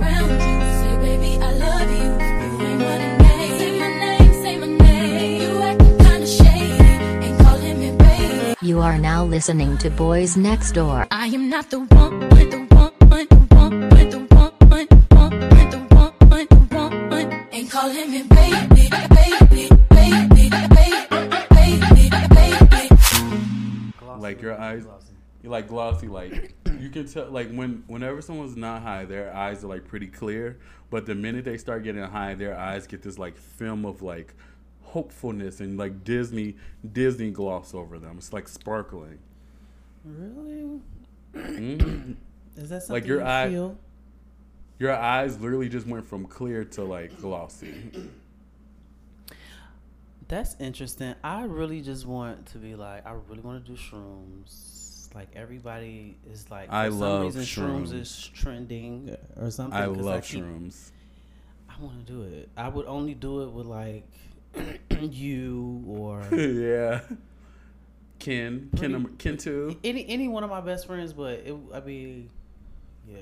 [0.00, 0.58] you.
[0.80, 2.08] Say, baby, I love you.
[2.46, 3.58] You ain't running game.
[3.58, 5.42] Say my name, say my name.
[5.42, 7.26] You acting kinda shady.
[7.26, 8.54] Ain't calling me baby.
[8.62, 11.06] You are now listening to Boys Next Door.
[11.10, 15.66] I am not the one, the one, the one, the one, the one, the one,
[15.68, 15.78] the
[16.30, 17.46] one, the one.
[17.52, 22.90] Ain't calling me baby, baby, baby, baby, baby, baby.
[24.18, 24.90] Like your eyes, you
[25.42, 26.08] like glossy.
[26.08, 27.30] Like you can tell.
[27.30, 30.58] Like when whenever someone's not high, their eyes are like pretty clear.
[30.90, 34.34] But the minute they start getting high, their eyes get this like film of like
[34.82, 36.56] hopefulness and like Disney
[36.92, 38.16] Disney gloss over them.
[38.18, 39.18] It's like sparkling.
[40.04, 40.80] Really?
[41.34, 42.16] Mm.
[42.56, 43.78] Is that something Like your you eye- feel?
[44.78, 47.74] Your eyes literally just went from clear to like glossy.
[50.28, 51.14] That's interesting.
[51.24, 54.79] I really just want to be like, I really want to do shrooms.
[55.14, 57.88] Like everybody is like, for I some love reason, shrooms.
[57.88, 58.00] shrooms.
[58.00, 59.78] is trending or something.
[59.78, 60.90] I love keep- shrooms.
[61.68, 62.48] I want to do it.
[62.56, 64.04] I would only do it with like
[65.00, 67.00] you or yeah.
[68.18, 69.78] Ken, Ken, number- Ken two.
[69.82, 71.12] any any one of my best friends.
[71.12, 72.28] But it, I mean,
[73.08, 73.16] yeah,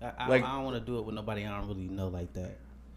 [0.00, 2.32] I, I, I don't want to do it with nobody I don't really know like
[2.32, 2.56] that.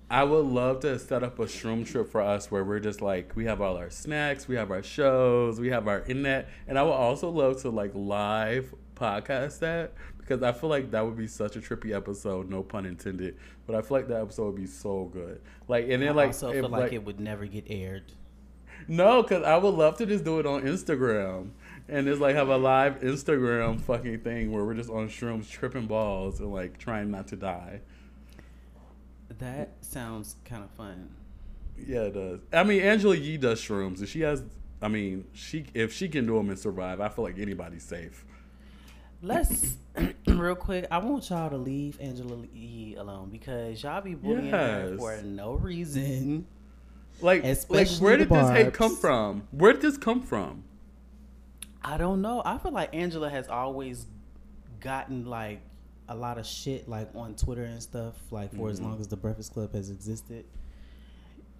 [0.09, 3.35] I would love to set up a shroom trip for us where we're just like
[3.35, 6.83] we have all our snacks, we have our shows, we have our internet, and I
[6.83, 11.27] would also love to like live podcast that because I feel like that would be
[11.27, 13.37] such a trippy episode, no pun intended.
[13.65, 15.41] But I feel like that episode would be so good.
[15.67, 18.13] Like and then I like also feel like, it would never get aired.
[18.87, 21.49] no, because I would love to just do it on Instagram
[21.89, 25.85] and just like have a live Instagram fucking thing where we're just on shrooms tripping
[25.87, 27.81] balls and like trying not to die.
[29.39, 31.09] That sounds kind of fun.
[31.77, 32.39] Yeah, it does.
[32.51, 34.43] I mean, Angela Yee does shrooms, and she has.
[34.81, 38.25] I mean, she if she can do them and survive, I feel like anybody's safe.
[39.21, 39.77] Let's
[40.27, 40.85] real quick.
[40.91, 45.53] I want y'all to leave Angela Yee alone because y'all be bullying her for no
[45.53, 46.45] reason.
[47.19, 49.47] Like, like Especially where the did this hate come from?
[49.51, 50.63] Where did this come from?
[51.83, 52.43] I don't know.
[52.45, 54.05] I feel like Angela has always
[54.79, 55.61] gotten like
[56.09, 58.83] a lot of shit like on Twitter and stuff like for as Mhm.
[58.83, 60.45] long as the Breakfast Club has existed.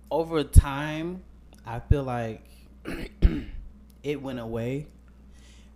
[0.09, 1.24] Over time,
[1.66, 2.41] I feel like
[4.03, 4.88] it went away.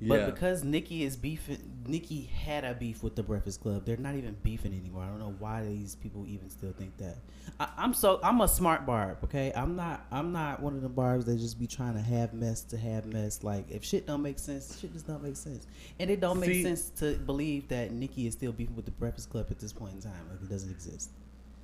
[0.02, 0.26] But Yeah.
[0.32, 3.86] because Nikki is beefing, Nikki had a beef with the Breakfast Club.
[3.86, 5.04] They're not even beefing anymore.
[5.04, 7.18] I don't know why these people even still think that.
[7.60, 9.20] I, I'm so I'm a smart barb.
[9.26, 12.34] Okay, I'm not I'm not one of the barbs that just be trying to have
[12.34, 13.44] mess to have mess.
[13.44, 15.68] Like if shit don't make sense, shit just don't make sense.
[16.00, 19.30] And it don't make sense to believe that Nikki is still beefing with the Breakfast
[19.30, 20.14] Club at this point in time.
[20.32, 21.12] Like it doesn't exist.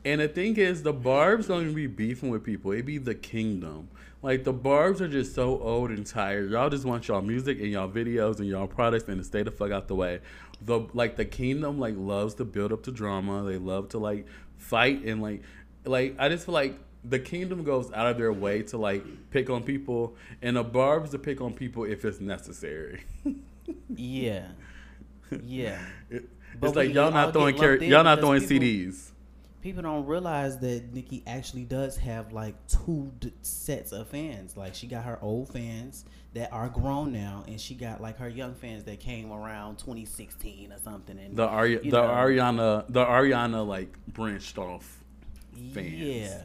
[0.07, 2.71] And the thing is, the Barbs don't even be beefing with people.
[2.71, 3.89] It be the kingdom.
[4.21, 6.49] Like the Barbs are just so old and tired.
[6.49, 9.51] Y'all just want y'all music and y'all videos and y'all products and to stay the
[9.51, 10.21] fuck out the way.
[10.61, 13.43] The like the kingdom like loves to build up the drama.
[13.43, 14.25] They love to like
[14.57, 15.43] fight and like
[15.85, 19.49] like I just feel like the kingdom goes out of their way to like pick
[19.49, 23.03] on people and the Barbs to pick on people if it's necessary.
[23.93, 24.47] Yeah,
[25.43, 25.79] yeah.
[26.09, 26.29] It-
[26.59, 29.11] But it's like we y'all all not throwing in y'all not throwing people- CDs.
[29.67, 34.55] People don't realize that Nikki actually does have like two d- sets of fans.
[34.55, 38.29] Like she got her old fans that are grown now, and she got like her
[38.29, 41.19] young fans that came around 2016 or something.
[41.19, 45.03] And The Ari- the know, Ariana the Ariana like branched off
[45.73, 45.91] fans.
[45.99, 46.41] Yeah.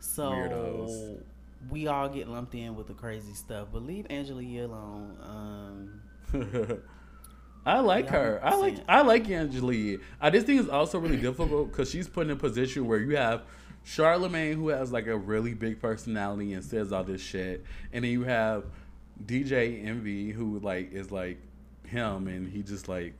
[0.00, 1.22] So Weirdos.
[1.70, 5.16] we all get lumped in with the crazy stuff, but leave Angela Yee alone.
[6.34, 6.82] Um,
[7.66, 8.40] I like her.
[8.42, 8.76] I like.
[8.88, 9.98] I like Angela Yee.
[10.20, 13.16] I just think it's also really difficult because she's put in a position where you
[13.16, 13.42] have
[13.84, 18.10] Charlemagne who has like a really big personality and says all this shit, and then
[18.10, 18.64] you have
[19.24, 21.38] DJ Envy who like is like
[21.86, 23.14] him and he just like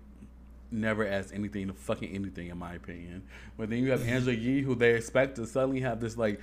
[0.70, 3.22] never asks anything to fucking anything in my opinion.
[3.56, 6.40] But then you have Angela Yee who they expect to suddenly have this like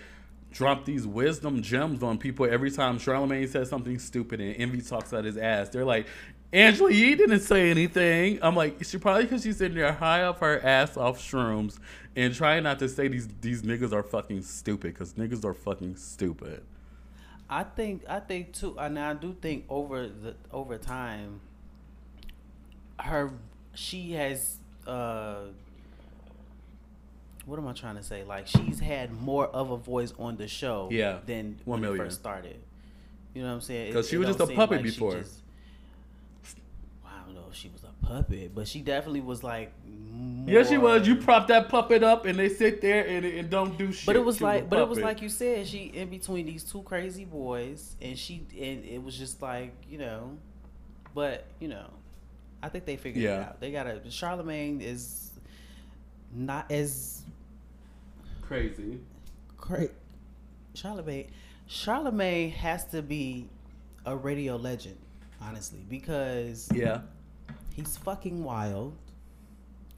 [0.52, 5.14] drop these wisdom gems on people every time Charlemagne says something stupid and Envy talks
[5.14, 5.70] out his ass.
[5.70, 6.08] They're like,
[6.54, 8.40] Angela Yee didn't say anything.
[8.42, 11.80] I'm like, she probably because she's sitting there high off her ass off shrooms
[12.16, 15.96] and trying not to say these these niggas are fucking stupid because niggas are fucking
[15.96, 16.64] stupid.
[17.50, 21.40] I think I think too, and I do think over the over time,
[23.00, 23.32] her
[23.74, 25.44] she has uh,
[27.46, 28.24] what am I trying to say?
[28.26, 31.97] Like she's had more of a voice on the show, Yeah, than one when it
[31.97, 32.58] first started.
[33.34, 33.94] You know what I'm saying?
[33.94, 35.14] 'Cause she was just a puppet like before.
[35.16, 35.38] just-
[37.06, 39.72] I don't know if she was a puppet, but she definitely was like.
[40.46, 41.08] Yeah, she was.
[41.08, 44.06] You more- prop that puppet up and they sit there and, and don't do shit.
[44.06, 46.64] But it was to like, but it was like you said, she in between these
[46.64, 50.38] two crazy boys, and she, and it was just like you know,
[51.14, 51.90] but you know,
[52.64, 53.59] I think they figured it out.
[53.59, 55.32] They got a Charlemagne is
[56.34, 57.22] not as
[58.42, 59.00] Crazy.
[59.58, 59.92] great.
[60.74, 61.28] Charlemagne,
[61.68, 63.50] Charlemagne has to be
[64.06, 64.97] a radio legend,
[65.42, 67.02] honestly, because Yeah.
[67.73, 68.94] He's fucking wild.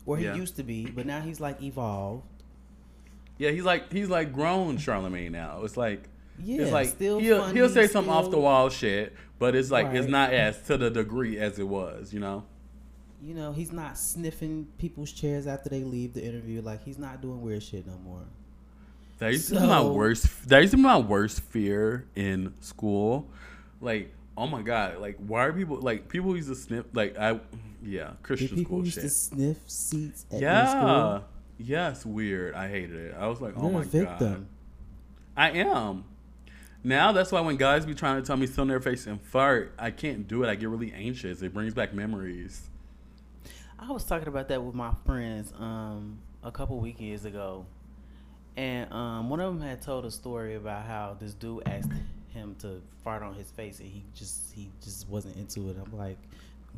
[0.06, 0.36] Or he Yeah.
[0.36, 2.24] used to be, but now he's like evolved.
[3.38, 5.64] Yeah, he's like he's like grown Charlemagne now.
[5.64, 6.10] It's like
[6.40, 9.72] Yeah, it's like still he'll funny, he'll say some off the wall shit, but it's
[9.72, 12.44] like it's not as to the degree as it was, you know.
[13.22, 16.62] You know, he's not sniffing people's chairs after they leave the interview.
[16.62, 18.24] Like he's not doing weird shit no more.
[19.20, 20.50] That used to be my worst.
[20.50, 23.30] That used to be my worst fear in school.
[23.80, 27.40] Like, oh my god, like why are people like people used to sniff like I,
[27.84, 31.24] yeah, Christian Did Christian people school used to sniff seats at your Yeah, school?
[31.58, 32.56] yes, weird.
[32.56, 33.16] I hated it.
[33.18, 34.18] I was like, oh You're my a victim.
[34.34, 34.46] god,
[35.36, 36.06] I am.
[36.84, 39.22] Now that's why when guys be trying to tell me sit on their face and
[39.22, 40.50] fart, I can't do it.
[40.50, 41.42] I get really anxious.
[41.42, 42.70] It brings back memories.
[43.80, 47.66] I was talking about that with my friends um, a couple weekends ago,
[48.56, 51.90] and um, one of them had told a story about how this dude asked
[52.34, 55.78] him to fart on his face, and he just he just wasn't into it.
[55.84, 56.18] I'm like,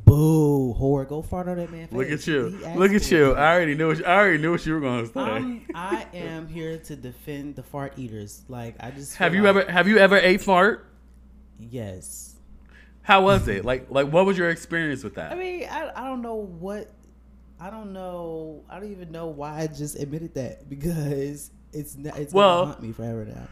[0.05, 1.87] boo, whore, go fart on that man.
[1.87, 1.97] face.
[1.97, 2.59] Look at you.
[2.75, 3.33] Look at you.
[3.33, 3.87] I already knew.
[3.87, 5.19] What you, I already knew what you were going to say.
[5.19, 8.43] I'm, I am here to defend the fart eaters.
[8.47, 10.87] Like I just have you like- ever have you ever ate fart?
[11.59, 12.35] Yes.
[13.01, 13.63] How was it?
[13.65, 15.31] Like like what was your experience with that?
[15.31, 16.89] I mean, I, I don't know what
[17.59, 18.63] I don't know.
[18.69, 22.71] I don't even know why I just admitted that because it's not, it's Well- gonna
[22.73, 23.47] haunt me forever now.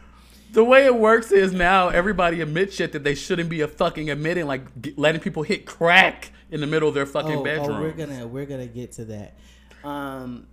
[0.54, 4.10] The way it works is now everybody admits shit that they shouldn't be a fucking
[4.10, 7.76] admitting, like g- letting people hit crack in the middle of their fucking oh, bedroom.
[7.76, 9.34] oh, we're gonna we're gonna get to that.
[9.82, 10.46] Um,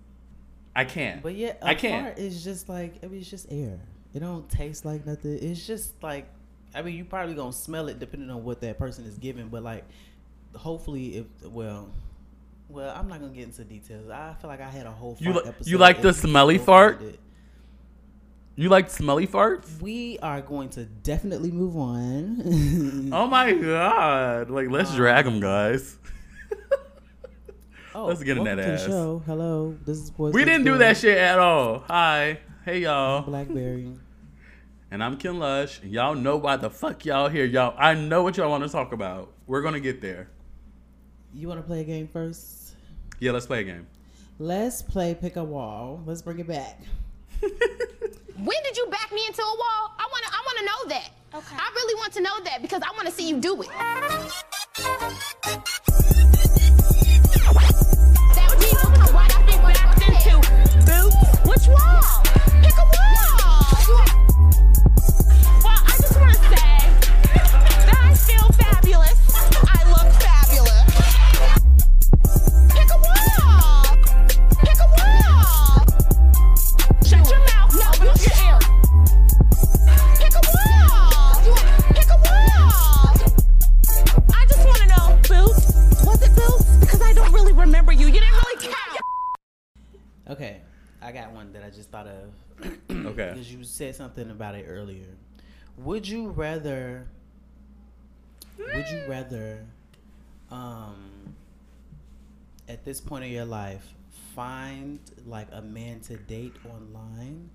[0.75, 1.21] I can't.
[1.21, 2.18] but yeah, I can't.
[2.18, 3.80] is just like I mean, it's just air.
[4.13, 5.38] It don't taste like nothing.
[5.42, 6.27] It's just like
[6.74, 9.50] I mean, you probably gonna smell it depending on what that person is giving.
[9.50, 9.86] But like,
[10.56, 11.89] hopefully, if well.
[12.69, 14.09] Well, I'm not gonna get into details.
[14.09, 16.57] I feel like I had a whole You fart li- episode you like the smelly
[16.57, 17.01] fart?
[18.56, 19.81] You like smelly farts?
[19.81, 23.12] We are going to definitely move on.
[23.13, 24.50] Oh my god!
[24.50, 25.98] Like let's um, drag them, guys.
[27.94, 28.83] Oh, let's get in that to ass.
[28.83, 29.21] The show.
[29.25, 30.33] Hello, this is boys.
[30.33, 31.80] We didn't do that shit at all.
[31.89, 33.92] Hi, hey y'all, Blackberry.
[34.92, 35.83] and I'm Ken Lush.
[35.83, 37.75] Y'all know why the fuck y'all here, y'all.
[37.77, 39.33] I know what y'all want to talk about.
[39.45, 40.30] We're gonna get there.
[41.33, 42.75] You want to play a game first?
[43.19, 43.88] Yeah, let's play a game.
[44.39, 46.01] Let's play pick a wall.
[46.06, 46.80] Let's bring it back.
[48.37, 49.91] When did you back me into a wall?
[49.99, 51.09] I wanna I wanna know that.
[51.33, 51.55] Okay.
[51.55, 53.67] I really want to know that because I wanna see you do it.
[58.35, 59.29] That means you'll come right
[59.73, 60.39] backed into.
[60.85, 61.09] Boo.
[61.49, 62.23] Which wall?
[62.61, 64.05] Pick a wall.
[65.63, 66.71] Well, I just wanna say
[67.85, 69.20] that I feel fabulous.
[92.06, 93.30] One that I just thought of Okay.
[93.33, 95.07] because you said something about it earlier.
[95.77, 97.07] Would you rather?
[98.57, 99.65] Would you rather?
[100.51, 101.36] Um,
[102.68, 103.86] at this point in your life,
[104.36, 107.50] find like a man to date online.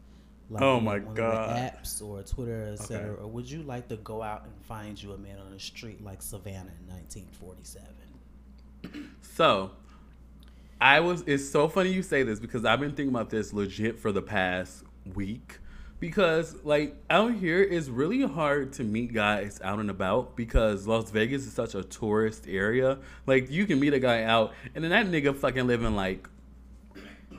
[0.48, 1.50] Like Oh my one God.
[1.50, 3.10] the apps or Twitter, etc.
[3.12, 3.22] Okay.
[3.22, 6.02] Or would you like to go out and find you a man on the street
[6.04, 7.84] like Savannah in 1947?
[9.22, 9.72] So,
[10.80, 11.24] I was.
[11.26, 14.22] It's so funny you say this because I've been thinking about this legit for the
[14.22, 15.58] past week.
[15.98, 21.10] Because like out here, it's really hard to meet guys out and about because Las
[21.10, 22.98] Vegas is such a tourist area.
[23.26, 26.28] Like you can meet a guy out, and then that nigga fucking live in like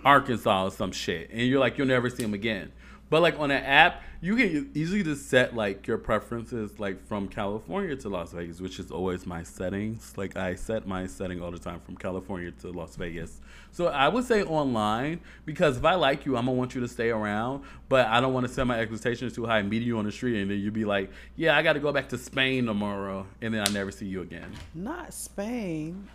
[0.04, 2.72] Arkansas or some shit, and you're like you'll never see him again.
[3.10, 7.28] But like on an app, you can easily just set like your preferences like from
[7.28, 10.14] California to Las Vegas, which is always my settings.
[10.18, 13.40] Like I set my setting all the time from California to Las Vegas.
[13.72, 16.88] So I would say online because if I like you, I'm gonna want you to
[16.88, 20.06] stay around, but I don't want to set my expectations too high, meeting you on
[20.06, 22.66] the street, and then you'd be like, "Yeah, I got to go back to Spain
[22.66, 24.52] tomorrow," and then I never see you again.
[24.74, 26.10] Not Spain.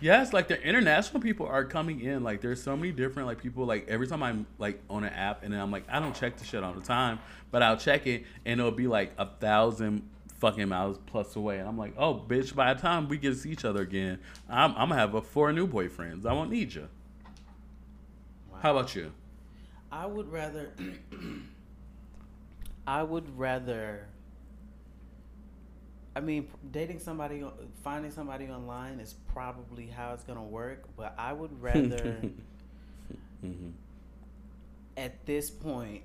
[0.00, 2.22] Yes, like the international people are coming in.
[2.22, 3.64] Like there's so many different like people.
[3.64, 6.36] Like every time I'm like on an app and then I'm like I don't check
[6.36, 7.18] the shit all the time,
[7.50, 11.68] but I'll check it and it'll be like a thousand fucking miles plus away, and
[11.68, 14.18] I'm like, oh bitch, by the time we get to see each other again,
[14.48, 16.26] I'm, I'm gonna have a four new boyfriends.
[16.26, 16.88] I won't need you.
[18.60, 19.12] How about you?
[19.90, 20.70] I would rather.
[22.86, 24.06] I would rather.
[26.18, 27.44] I mean, dating somebody,
[27.84, 30.82] finding somebody online is probably how it's gonna work.
[30.96, 32.16] But I would rather,
[33.44, 33.70] Mhm.
[34.96, 36.02] at this point,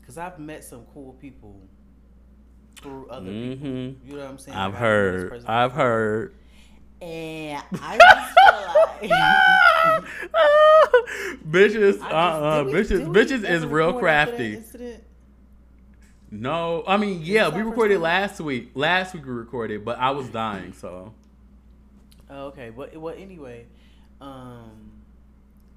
[0.00, 1.60] because I've met some cool people
[2.80, 3.66] through other people.
[3.68, 3.96] Mhm.
[4.06, 4.56] You know what I'm saying?
[4.56, 5.44] I've Like, I met this heard.
[5.46, 5.84] I've before.
[5.84, 6.34] heard.
[7.02, 9.10] And I just feel
[10.00, 10.14] like.
[11.50, 14.62] bitches, uh, uh bitches, we bitches is real crafty.
[16.34, 16.42] Incident?
[16.42, 18.02] No, I mean, yeah, we recorded time?
[18.02, 18.70] last week.
[18.74, 21.12] Last week we recorded, but I was dying, so.
[22.30, 23.66] Oh, okay, but well, anyway,
[24.20, 24.90] um,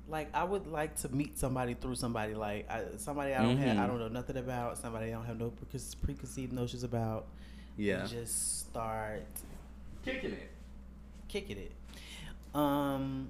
[0.09, 3.77] like I would like to meet somebody through somebody like I, somebody I don't have
[3.77, 3.87] I Mhm.
[3.87, 7.25] don't know nothing about somebody I don't have no precon- preconceived notions about.
[7.75, 8.01] Yeah.
[8.01, 9.23] and just start
[10.03, 10.49] Kicking it.
[11.27, 11.71] kicking it.
[12.55, 13.29] Um,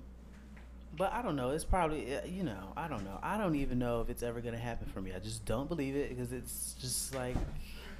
[0.96, 1.51] but I don't know.
[1.51, 3.20] It's probably uh, you know I don't know.
[3.22, 5.13] I don't even know if it's ever gonna happen for me.
[5.15, 7.36] I just don't believe it because it's just like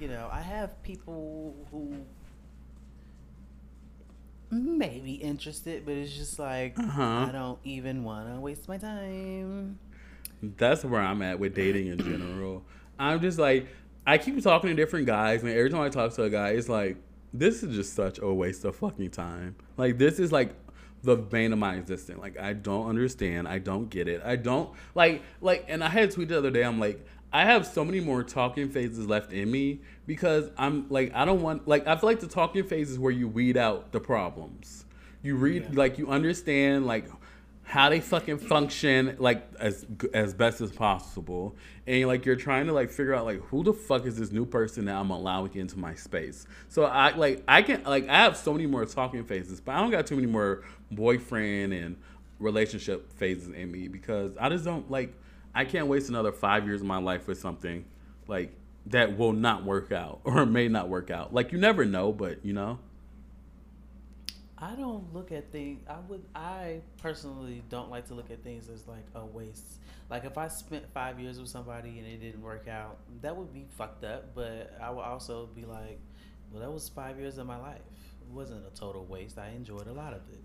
[0.00, 2.04] you know I have people who
[4.50, 7.26] may be interested, but it's just like Uh-huh.
[7.28, 9.78] I don't even want to waste my time.
[10.42, 12.62] That's where I'm at with dating in general.
[12.98, 13.66] I'm just like,
[14.06, 16.68] I keep talking to different guys, and every time I talk to a guy, it's
[16.68, 16.96] like,
[17.34, 19.56] this is just such a waste of fucking time.
[19.76, 20.54] Like, this is like
[21.02, 22.18] the bane of my existence.
[22.18, 23.46] Like, I don't understand.
[23.48, 24.22] I don't get it.
[24.24, 26.64] I don't like, like, and I had a tweet the other day.
[26.64, 31.12] I'm like, I have so many more talking phases left in me because I'm like,
[31.14, 33.92] I don't want, like, I feel like the talking phase is where you weed out
[33.92, 34.86] the problems.
[35.22, 35.68] You read, Yeah.
[35.74, 37.04] like, you understand, like,
[37.64, 41.54] how they fucking function like as as best as possible
[41.86, 44.46] and like you're trying to like figure out like who the fuck is this new
[44.46, 48.38] person that i'm allowing into my space so i like i can like i have
[48.38, 51.96] so many more talking phases but i don't got too many more boyfriend and
[52.38, 55.12] relationship phases in me because i just don't like
[55.54, 57.84] i can't waste another five years of my life with something
[58.26, 58.52] like
[58.86, 62.44] that will not work out or may not work out like you never know but
[62.44, 62.78] you know
[64.60, 65.84] I don't look at things.
[65.88, 66.24] I would.
[66.34, 69.78] I personally don't like to look at things as like a waste.
[70.10, 73.54] Like if I spent five years with somebody and it didn't work out, that would
[73.54, 74.34] be fucked up.
[74.34, 76.00] But I would also be like,
[76.50, 77.82] well, that was five years of my life.
[78.20, 79.38] It wasn't a total waste.
[79.38, 80.40] I enjoyed a lot of it.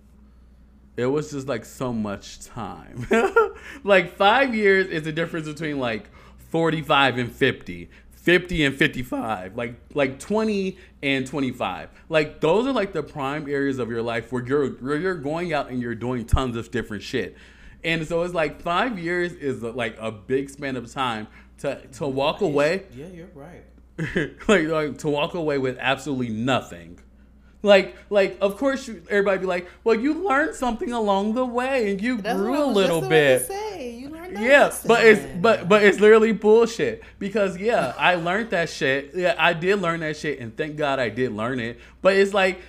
[0.95, 3.07] It was just like so much time.
[3.83, 6.09] like five years is the difference between like
[6.49, 7.89] 45 and 50.
[8.11, 13.79] 50 and 55 like like 20 and 25 like those are like the prime areas
[13.79, 17.03] of your life where you're where you're going out and you're doing tons of different
[17.03, 17.35] shit
[17.83, 22.07] and so it's like five years is like a big span of time to to
[22.07, 23.65] walk away Yeah, you're right.
[24.47, 26.99] like, like to walk away with absolutely nothing.
[27.63, 31.89] Like, like of course, you, everybody be like, "Well, you learned something along the way,
[31.89, 33.91] and you That's grew a little bit." to Say.
[33.91, 38.69] You learned Yeah, but it's but but it's literally bullshit because yeah, I learned that
[38.69, 39.11] shit.
[39.15, 41.79] Yeah, I did learn that shit, and thank God I did learn it.
[42.01, 42.59] But it's like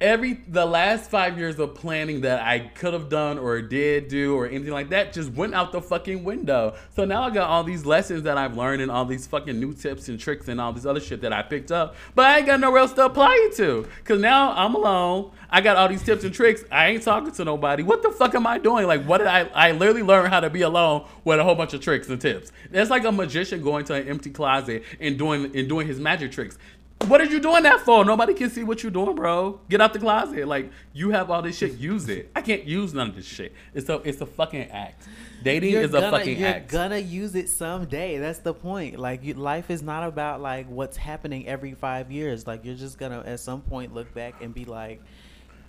[0.00, 4.36] every the last five years of planning that I could have done or did do
[4.36, 6.74] or anything like that just went out the fucking window.
[6.94, 9.72] So now I got all these lessons that I've learned and all these fucking new
[9.72, 12.46] tips and tricks and all this other shit that I picked up, but I ain't
[12.46, 13.88] got nowhere else to apply it to.
[14.04, 15.30] Cause now I'm alone.
[15.48, 16.64] I got all these tips and tricks.
[16.70, 17.82] I ain't talking to nobody.
[17.82, 18.86] What the fuck am I doing?
[18.86, 19.44] Like, what did I?
[19.54, 22.52] I literally learned how to be alone with a whole bunch of tricks and tips.
[22.70, 26.32] That's like a magician going to an empty closet and doing and doing his magic
[26.32, 26.58] tricks.
[27.06, 28.04] What are you doing that for?
[28.04, 29.60] Nobody can see what you're doing, bro.
[29.68, 30.48] Get out the closet.
[30.48, 31.74] Like you have all this shit.
[31.78, 32.30] Use it.
[32.34, 33.52] I can't use none of this shit.
[33.74, 35.06] It's a it's a fucking act.
[35.44, 36.72] Dating You're is a gonna, fucking you're act.
[36.72, 38.18] gonna use it someday.
[38.18, 38.98] That's the point.
[38.98, 42.46] Like you, life is not about like what's happening every five years.
[42.46, 45.00] Like you're just gonna at some point look back and be like,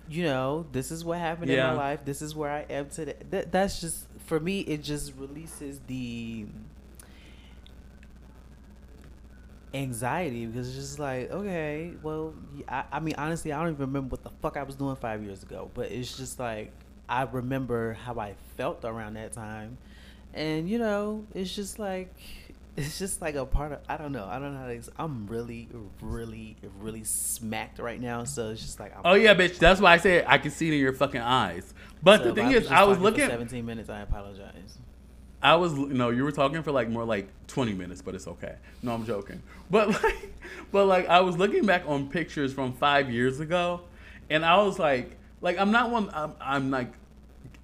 [0.08, 2.04] you know, this is what happened in my life.
[2.04, 3.14] This is where I am today.
[3.30, 4.60] That, that's just for me.
[4.60, 6.46] It just releases the
[9.74, 12.34] anxiety because it's just like okay well
[12.68, 15.22] I, I mean honestly i don't even remember what the fuck i was doing five
[15.22, 16.72] years ago but it's just like
[17.08, 19.76] i remember how i felt around that time
[20.32, 22.14] and you know it's just like
[22.76, 25.26] it's just like a part of i don't know i don't know how to i'm
[25.26, 25.68] really
[26.00, 29.58] really really smacked right now so it's just like I'm, Oh yeah, bitch.
[29.58, 31.74] That's why I said I can see it in your fucking eyes.
[32.02, 33.26] But so the thing was is, I was looking.
[33.26, 34.78] 17 minutes i apologize
[35.42, 38.56] I was no, you were talking for like more like 20 minutes, but it's okay.
[38.82, 39.42] No, I'm joking.
[39.70, 40.34] But like
[40.72, 43.82] but like I was looking back on pictures from 5 years ago
[44.30, 46.92] and I was like like I'm not one I'm, I'm like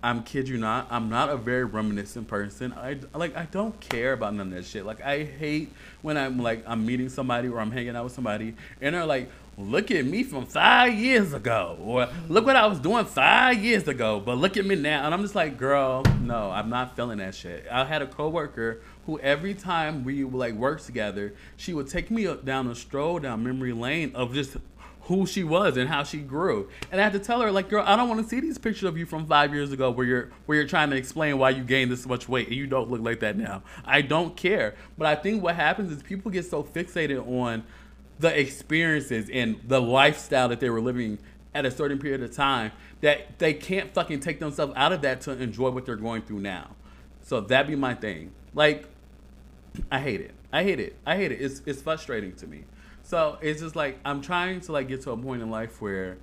[0.04, 0.86] I'm kid you not.
[0.90, 2.74] I'm not a very reminiscent person.
[2.74, 4.84] I like I don't care about none of that shit.
[4.84, 8.54] Like I hate when I'm like I'm meeting somebody or I'm hanging out with somebody
[8.82, 12.78] and they're like, "Look at me from five years ago," or "Look what I was
[12.80, 15.04] doing five years ago," but look at me now.
[15.04, 18.80] And I'm just like, "Girl, no, I'm not feeling that shit." I had a coworker
[19.06, 23.44] who every time we like worked together, she would take me down a stroll down
[23.44, 24.56] memory lane of just
[25.02, 26.68] who she was and how she grew.
[26.90, 28.84] And I had to tell her, like, girl, I don't want to see these pictures
[28.84, 31.62] of you from five years ago where you're where you're trying to explain why you
[31.62, 33.62] gained this much weight and you don't look like that now.
[33.84, 34.74] I don't care.
[34.96, 37.64] But I think what happens is people get so fixated on
[38.18, 41.18] the experiences and the lifestyle that they were living
[41.54, 45.20] at a certain period of time that they can't fucking take themselves out of that
[45.22, 46.70] to enjoy what they're going through now.
[47.22, 48.32] So that be my thing.
[48.54, 48.88] Like,
[49.90, 50.32] I hate it.
[50.52, 50.96] I hate it.
[51.04, 51.40] I hate it.
[51.40, 52.64] It's it's frustrating to me.
[53.02, 56.16] So it's just like I'm trying to like get to a point in life where,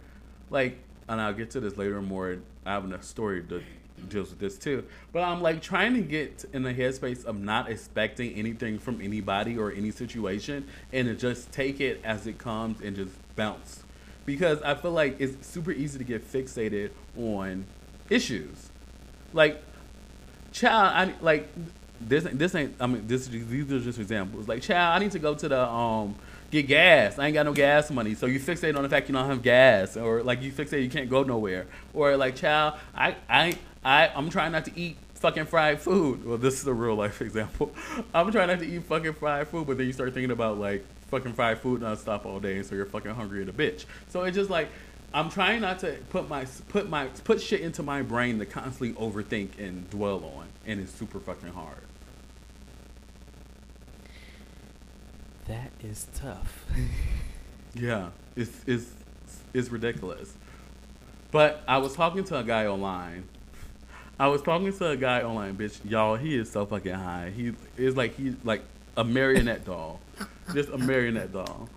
[0.50, 0.78] like,
[1.10, 2.38] and I'll get to this later more.
[2.66, 3.62] I have a story that
[4.10, 4.84] deals with this too.
[5.14, 9.58] But I'm like trying to get in the headspace of not expecting anything from anybody
[9.58, 13.84] or any situation, and to just take it as it comes and just bounce.
[14.26, 17.66] Because I feel like it's super easy to get fixated on
[18.10, 18.70] issues,
[19.34, 19.64] like
[20.52, 21.50] child, I like
[22.00, 22.28] this.
[22.32, 22.76] This ain't.
[22.80, 23.28] I mean, this.
[23.28, 24.48] These are just examples.
[24.48, 26.16] Like, child, I need to go to the um
[26.50, 27.18] get gas.
[27.18, 28.14] I ain't got no gas money.
[28.16, 30.90] So you fixate on the fact you don't have gas, or like you fixate you
[30.90, 35.46] can't go nowhere, or like, child, I I I I'm trying not to eat fucking
[35.46, 36.26] fried food.
[36.26, 37.74] Well, this is a real life example.
[38.14, 40.86] I'm trying not to eat fucking fried food, but then you start thinking about like
[41.10, 43.86] fucking fried food nonstop all day, and so you're fucking hungry and a bitch.
[44.10, 44.70] So it's just like.
[45.14, 48.94] I'm trying not to put my put my put shit into my brain to constantly
[48.94, 51.76] overthink and dwell on, and it's super fucking hard.
[55.48, 56.66] That is tough.
[57.74, 58.92] Yeah, it's it's
[59.54, 60.34] it's ridiculous.
[61.32, 63.24] But I was talking to a guy online.
[64.22, 65.80] I was talking to a guy online, bitch.
[65.84, 67.34] Y'all, he is so fucking high.
[67.36, 68.62] He is like he's like
[68.96, 70.00] a marionette doll,
[70.54, 71.68] just a marionette doll.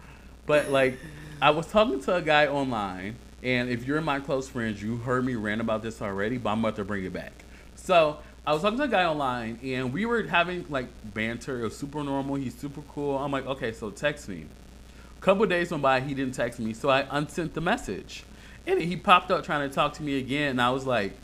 [0.45, 0.99] But like,
[1.41, 5.25] I was talking to a guy online, and if you're my close friends, you heard
[5.25, 7.33] me rant about this already, but I'm about to bring it back.
[7.77, 11.61] So I was talking to a guy online, and we were having like banter.
[11.61, 12.35] It was super normal.
[12.35, 13.17] He's super cool.
[13.17, 14.45] I'm like, okay, so text me.
[15.17, 18.23] A couple days went by, he didn't text me, so I unsent the message.
[18.67, 21.15] And he popped up trying to talk to me again, and I was like,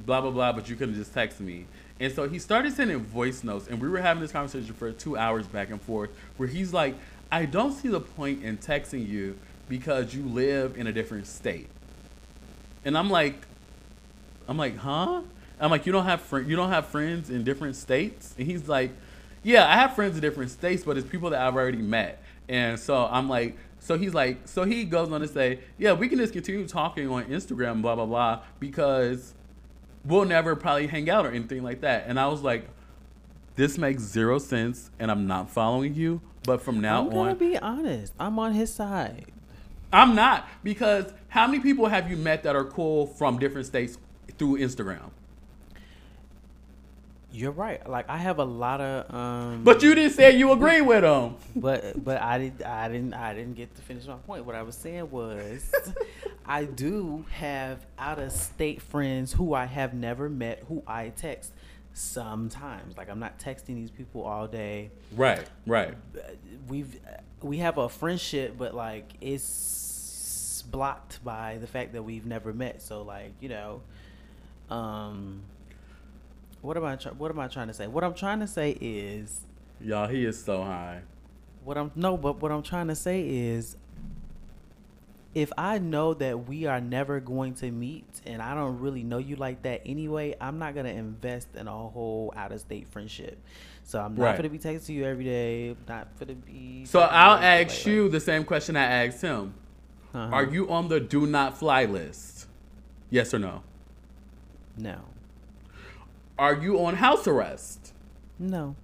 [0.00, 1.66] blah blah blah, but you could just texted me.
[1.98, 5.16] And so he started sending voice notes, and we were having this conversation for two
[5.16, 6.94] hours back and forth, where he's like,
[7.32, 11.68] I don't see the point in texting you because you live in a different state.
[12.84, 13.46] And I'm like,
[14.46, 15.22] I'm like, huh?
[15.58, 18.34] I'm like, you don't have fr- you don't have friends in different states?
[18.38, 18.92] And he's like,
[19.42, 22.22] yeah, I have friends in different states, but it's people that I've already met.
[22.48, 26.08] And so I'm like, so he's like, so he goes on to say, yeah, we
[26.08, 29.34] can just continue talking on Instagram, blah blah blah, because
[30.06, 32.04] we'll never probably hang out or anything like that.
[32.06, 32.68] And I was like,
[33.56, 36.20] this makes zero sense, and I'm not following you.
[36.44, 38.12] But from now on I'm gonna on, be honest.
[38.20, 39.26] I'm on his side.
[39.92, 43.98] I'm not because how many people have you met that are cool from different states
[44.38, 45.10] through Instagram?
[47.32, 47.86] You're right.
[47.88, 51.36] Like I have a lot of um But you didn't say you agree with them.
[51.54, 54.44] but but I did I didn't I didn't get to finish my point.
[54.46, 55.72] What I was saying was
[56.46, 61.52] I do have out of state friends who I have never met who I text
[61.92, 62.96] sometimes.
[62.96, 64.90] Like I'm not texting these people all day.
[65.14, 65.94] Right, right.
[66.68, 66.98] We've
[67.42, 72.80] we have a friendship but like it's blocked by the fact that we've never met.
[72.82, 73.82] So like, you know,
[74.70, 75.42] um
[76.66, 77.86] what am I try- what am I trying to say?
[77.86, 79.42] What I'm trying to say is
[79.80, 81.02] Y'all, he is so high.
[81.64, 83.76] What I'm no, but what I'm trying to say is
[85.34, 89.18] if I know that we are never going to meet and I don't really know
[89.18, 93.38] you like that anyway, I'm not gonna invest in a whole out of state friendship.
[93.84, 94.36] So I'm not Right.
[94.36, 97.86] gonna be texting you every day, not gonna be So I'll to you, like- ask
[97.86, 99.54] you the same question I asked him.
[100.14, 100.34] Uh-huh.
[100.34, 102.48] Are you on the do not fly list?
[103.10, 103.62] Yes or no?
[104.76, 104.96] No.
[106.38, 107.92] Are you on house arrest?
[108.38, 108.76] No.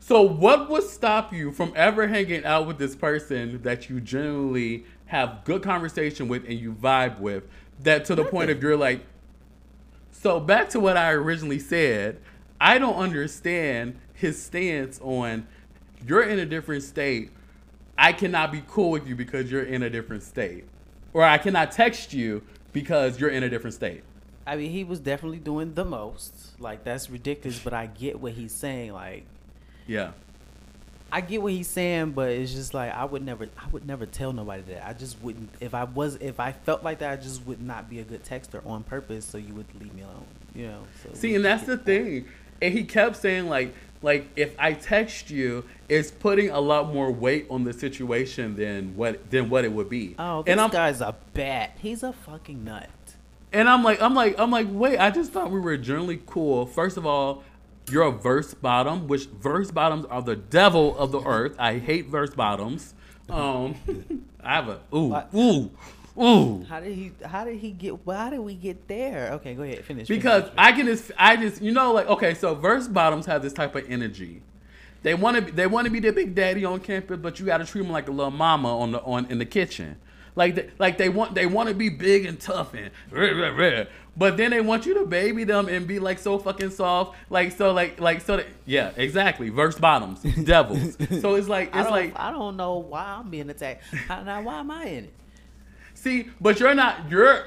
[0.00, 4.84] So what would stop you from ever hanging out with this person that you genuinely
[5.06, 7.44] have good conversation with and you vibe with
[7.80, 9.04] that to the point of you're like
[10.10, 12.20] So back to what I originally said,
[12.60, 15.46] I don't understand his stance on
[16.06, 17.30] you're in a different state.
[17.96, 20.64] I cannot be cool with you because you're in a different state.
[21.12, 24.02] Or I cannot text you because you're in a different state.
[24.48, 26.32] I mean he was definitely doing the most.
[26.58, 28.92] Like that's ridiculous, but I get what he's saying.
[28.92, 29.24] Like
[29.86, 30.12] Yeah.
[31.10, 34.04] I get what he's saying, but it's just like I would never, I would never
[34.04, 34.86] tell nobody that.
[34.86, 35.48] I just wouldn't.
[35.58, 38.24] If I was, if I felt like that, I just would not be a good
[38.24, 39.24] texter on purpose.
[39.24, 40.26] So you would leave me alone.
[40.54, 40.82] You know.
[41.02, 41.84] So See, and that's the that.
[41.86, 42.26] thing.
[42.60, 47.10] And he kept saying like, like if I text you, it's putting a lot more
[47.10, 50.14] weight on the situation than what than what it would be.
[50.18, 51.78] Oh, this and I'm guy's a bat.
[51.80, 52.90] He's a fucking nut.
[53.52, 56.66] And I'm like, I'm like, I'm like, wait, I just thought we were generally cool.
[56.66, 57.42] First of all,
[57.90, 61.56] you're a verse bottom, which verse bottoms are the devil of the earth.
[61.58, 62.94] I hate verse bottoms.
[63.28, 63.74] Um,
[64.42, 65.30] I have a ooh What?
[65.34, 65.70] ooh
[66.20, 66.64] ooh.
[66.68, 67.12] How did he?
[67.24, 68.06] How did he get?
[68.06, 69.30] Why did we get there?
[69.34, 69.84] Okay, go ahead.
[69.84, 70.08] Finish.
[70.08, 70.54] Because finish.
[70.58, 73.74] I can just, I just, you know, like okay, so verse bottoms have this type
[73.74, 74.42] of energy.
[75.02, 77.58] They want to, they want to be the big daddy on campus, but you got
[77.58, 79.96] to treat them like a little mama on the on in the kitchen.
[80.38, 83.48] Like, they, like they want, they want to be big and tough and, rah, rah,
[83.48, 83.84] rah.
[84.16, 87.50] but then they want you to baby them and be like so fucking soft, like
[87.50, 88.36] so, like, like so.
[88.36, 89.48] That, yeah, exactly.
[89.48, 90.96] Verse bottoms, devils.
[91.20, 93.82] so it's like, it's don't, like, I don't know why I'm being attacked.
[94.06, 95.14] How, now, why am I in it?
[95.94, 97.44] See, but you're not you're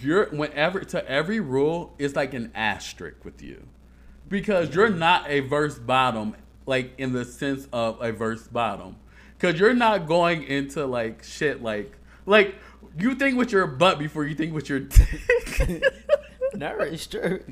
[0.00, 3.62] you're whenever to every rule it's like an asterisk with you.
[4.28, 6.34] Because you're not a verse bottom,
[6.66, 8.96] like in the sense of a verse bottom.
[9.38, 11.92] Cause you're not going into like shit like
[12.26, 12.54] like
[12.98, 15.82] you think with your butt before you think with your dick.
[16.54, 17.42] No, it's true.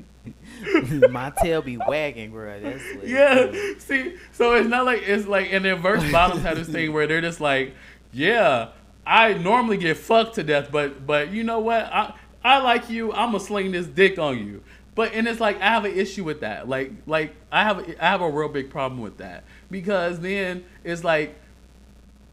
[1.09, 2.59] My tail be wagging, bro.
[2.59, 3.51] That's it Yeah.
[3.79, 7.07] See, so it's not like it's like and then verse bottoms have this thing where
[7.07, 7.73] they're just like,
[8.11, 8.69] yeah,
[9.05, 11.85] I normally get fucked to death, but but you know what?
[11.85, 13.13] I I like you.
[13.13, 14.63] I'm gonna sling this dick on you.
[14.95, 16.67] But and it's like I have an issue with that.
[16.67, 21.03] Like like I have I have a real big problem with that because then it's
[21.03, 21.35] like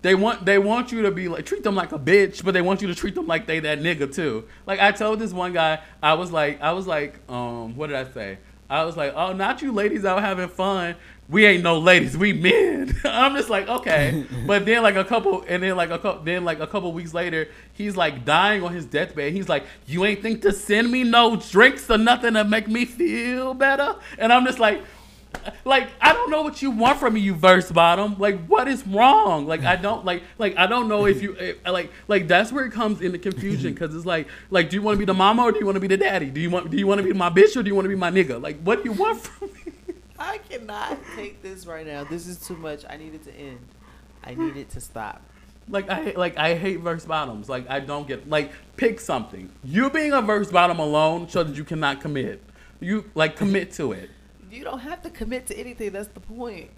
[0.04, 2.60] they want they want you to be like treat them like a bitch, but they
[2.60, 4.44] want you to treat them like they that nigga too.
[4.66, 7.96] Like I told this one guy, I was like I was like um what did
[7.96, 8.38] I say?
[8.68, 10.96] I was like, oh, not you ladies out having fun.
[11.28, 12.94] We ain't no ladies, we men.
[13.04, 14.26] I'm just like, okay.
[14.46, 17.14] But then like a couple, and then like a couple, then like a couple weeks
[17.14, 19.32] later, he's like dying on his deathbed.
[19.32, 22.84] He's like, you ain't think to send me no drinks or nothing to make me
[22.84, 23.96] feel better?
[24.18, 24.82] And I'm just like,
[25.64, 28.16] like I don't know what you want from me, you verse bottom.
[28.18, 29.46] Like what is wrong?
[29.46, 32.64] Like I don't like like I don't know if you eh, like like that's where
[32.64, 35.42] it comes into confusion because it's like like do you want to be the mama
[35.42, 36.30] or do you want to be the daddy?
[36.30, 37.88] Do you want do you want to be my bitch or do you want to
[37.90, 38.40] be my nigga?
[38.42, 39.72] Like what do you want from me?
[40.18, 42.04] I cannot take this right now.
[42.04, 42.84] This is too much.
[42.88, 43.58] I need it to end.
[44.22, 45.22] I need it to stop.
[45.68, 47.48] Like I hate- like I hate verse bottoms.
[47.48, 49.50] Like I don't get like pick something.
[49.64, 52.42] You being a verse bottom alone shows that you cannot commit.
[52.80, 54.10] You like commit to it.
[54.54, 55.92] You don't have to commit to anything.
[55.92, 56.70] That's the point.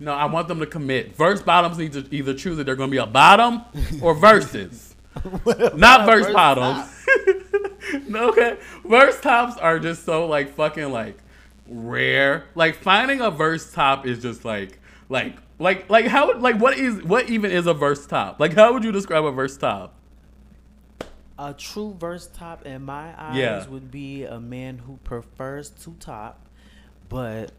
[0.00, 1.14] No, I want them to commit.
[1.14, 3.62] Verse bottoms need to either choose that they're going to be a bottom
[4.02, 4.96] or verses.
[5.74, 6.90] Not verse verse bottoms.
[8.08, 8.58] no, okay.
[8.84, 11.18] Verse tops are just so like fucking like
[11.68, 12.44] rare.
[12.54, 17.02] Like finding a verse top is just like like like like how like what is
[17.04, 18.40] what even is a verse top?
[18.40, 19.94] Like how would you describe a verse top?
[21.38, 23.66] A true verse top in my eyes Yeah.
[23.68, 26.46] would be a man who prefers to top,
[27.10, 27.52] but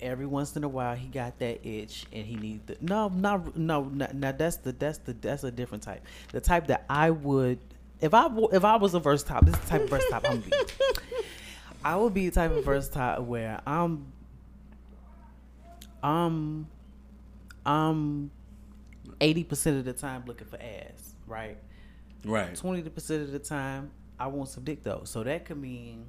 [0.00, 3.56] every once in a while he got that itch and he needs the no not
[3.56, 6.02] no no now that's the that's the that's a different type.
[6.32, 7.60] The type that I would
[8.00, 10.26] if I if I was a verse top, this is the type of verse top
[10.28, 10.52] I'm be.
[11.84, 14.12] I would be the type of verse top where I'm
[16.02, 16.66] I'm
[17.64, 18.30] I'm
[19.20, 21.58] eighty percent of the time looking for ass, right?
[22.24, 22.54] Right.
[22.54, 25.02] Twenty percent of the time, I want some dick though.
[25.04, 26.06] So that could mean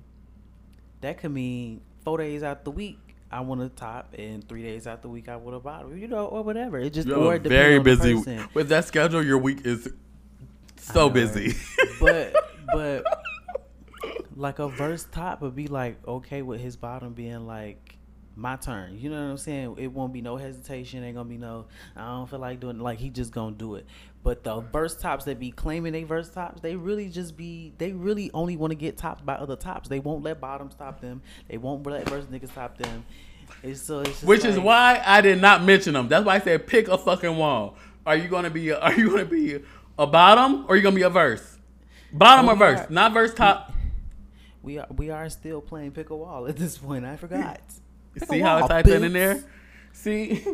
[1.01, 2.99] that could mean four days out the week
[3.31, 5.97] I want a top, and three days out the week I want a bottom.
[5.97, 6.77] You know, or whatever.
[6.77, 8.47] It just or it very busy person.
[8.53, 9.21] with that schedule.
[9.23, 9.89] Your week is
[10.77, 11.53] so know, busy.
[11.99, 12.33] but
[12.71, 13.03] but
[14.37, 17.97] like a verse top would be like okay with his bottom being like
[18.35, 18.97] my turn.
[18.99, 19.75] You know what I'm saying?
[19.79, 21.03] It won't be no hesitation.
[21.03, 21.65] Ain't gonna be no.
[21.95, 22.79] I don't feel like doing.
[22.79, 23.85] Like he just gonna do it.
[24.25, 27.73] But the verse tops that be claiming they verse tops, they really just be.
[27.77, 29.87] They really only want to get topped by other tops.
[29.87, 31.21] They won't let bottom stop them.
[31.47, 33.05] They won't let verse niggas top them.
[33.61, 33.99] It's so.
[33.99, 36.07] It's just Which is why I did not mention them.
[36.07, 37.77] That's why I said pick a fucking wall.
[38.03, 38.69] Are you gonna be?
[38.69, 39.59] A, are you gonna be
[39.99, 41.59] a bottom or are you gonna be a verse?
[42.11, 42.87] Bottom or verse, yeah.
[42.89, 43.73] not verse top.
[44.63, 44.87] we are.
[44.89, 47.05] We are still playing pick a wall at this point.
[47.05, 47.61] I forgot.
[48.15, 49.43] Pick See how I wall, typed that in there?
[49.95, 50.45] See,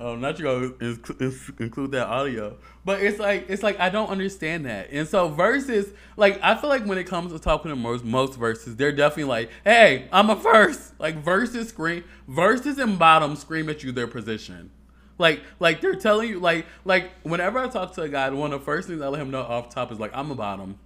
[0.00, 3.90] oh, not you gonna inc- inc- include that audio, but it's like it's like I
[3.90, 4.88] don't understand that.
[4.90, 8.36] And so verses, like I feel like when it comes to talking to most most
[8.36, 13.68] verses, they're definitely like, "Hey, I'm a verse." Like verses scream, verses and bottoms scream
[13.68, 14.72] at you their position.
[15.16, 18.60] Like like they're telling you like like whenever I talk to a guy, one of
[18.60, 20.76] the first things I let him know off top is like, "I'm a bottom."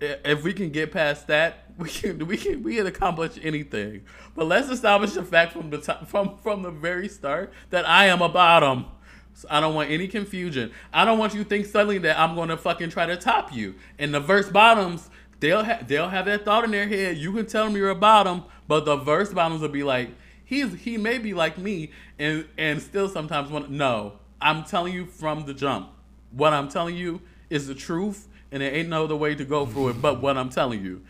[0.00, 4.02] If we can get past that, we can we can we can accomplish anything.
[4.34, 8.06] But let's establish the fact from the top, from from the very start that I
[8.06, 8.86] am a bottom.
[9.34, 10.70] So I don't want any confusion.
[10.92, 13.52] I don't want you to think suddenly that I'm going to fucking try to top
[13.52, 13.74] you.
[13.98, 15.10] And the verse bottoms,
[15.40, 17.18] they'll ha- they'll have that thought in their head.
[17.18, 20.10] You can tell them you're a bottom, but the verse bottoms will be like,
[20.44, 24.14] he's he may be like me, and and still sometimes want no.
[24.40, 25.88] I'm telling you from the jump.
[26.30, 29.66] What I'm telling you is the truth, and there ain't no other way to go
[29.66, 30.02] through it.
[30.02, 31.02] But what I'm telling you,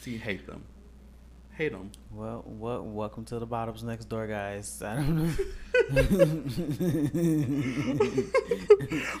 [0.00, 0.62] see, hate them,
[1.56, 1.90] hate them.
[2.12, 4.82] Well, well, welcome to the bottoms next door, guys.
[4.82, 5.32] I don't know.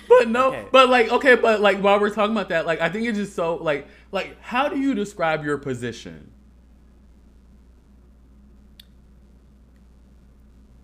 [0.08, 0.64] But no, Okay.
[0.72, 3.34] but like okay, but like while we're talking about that, like I think it's just
[3.34, 6.30] so like like how do you describe your position?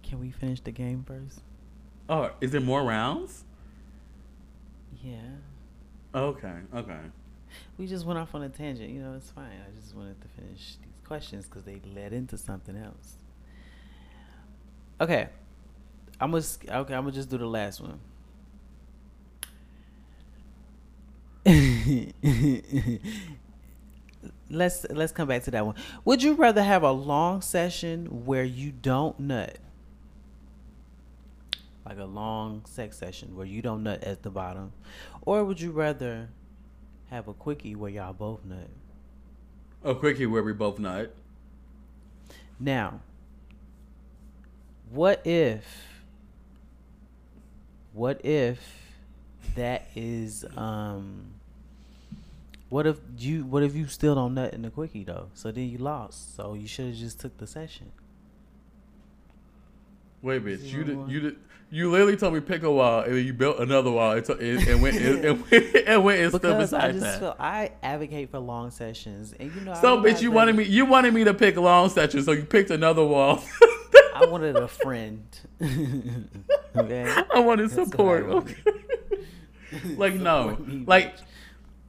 [0.02, 1.40] Can we finish the game first?
[2.08, 3.44] Oh, is there more rounds?
[5.02, 5.18] Yeah.
[6.14, 6.98] Okay, okay.
[7.78, 8.90] We just went off on a tangent.
[8.90, 9.44] You know, it's fine.
[9.44, 13.16] I just wanted to finish these questions because they led into something else.
[15.00, 15.28] Okay.
[16.20, 16.94] I'm gonna okay.
[16.94, 18.00] I'm gonna just do the last one.
[24.50, 25.74] let's let's come back to that one.
[26.04, 29.58] Would you rather have a long session where you don't nut,
[31.84, 34.72] like a long sex session where you don't nut at the bottom,
[35.22, 36.30] or would you rather
[37.10, 38.68] have a quickie where y'all both nut?
[39.84, 41.14] A quickie where we both nut.
[42.58, 43.00] Now,
[44.90, 45.64] what if
[47.92, 48.60] what if
[49.54, 51.26] that is um
[52.68, 55.28] what if you what if you still don't nut in the quickie though?
[55.34, 56.36] So then you lost.
[56.36, 57.92] So you should have just took the session.
[60.22, 61.36] Wait, a bitch, you Zero did, you did,
[61.70, 64.32] you literally told me pick a wall, and then you built another wall, and, to,
[64.38, 67.20] and, went and, and went and went and stood Because I beside just that.
[67.20, 70.64] feel I advocate for long sessions and you know I so, bitch, you wanted me,
[70.64, 73.42] you wanted me to pick long section, so you picked another wall.
[74.14, 75.26] I wanted a friend.
[76.76, 77.22] okay.
[77.34, 78.28] I wanted That's what I support.
[78.28, 78.56] wanted.
[78.66, 79.24] Okay.
[79.96, 81.16] like no, like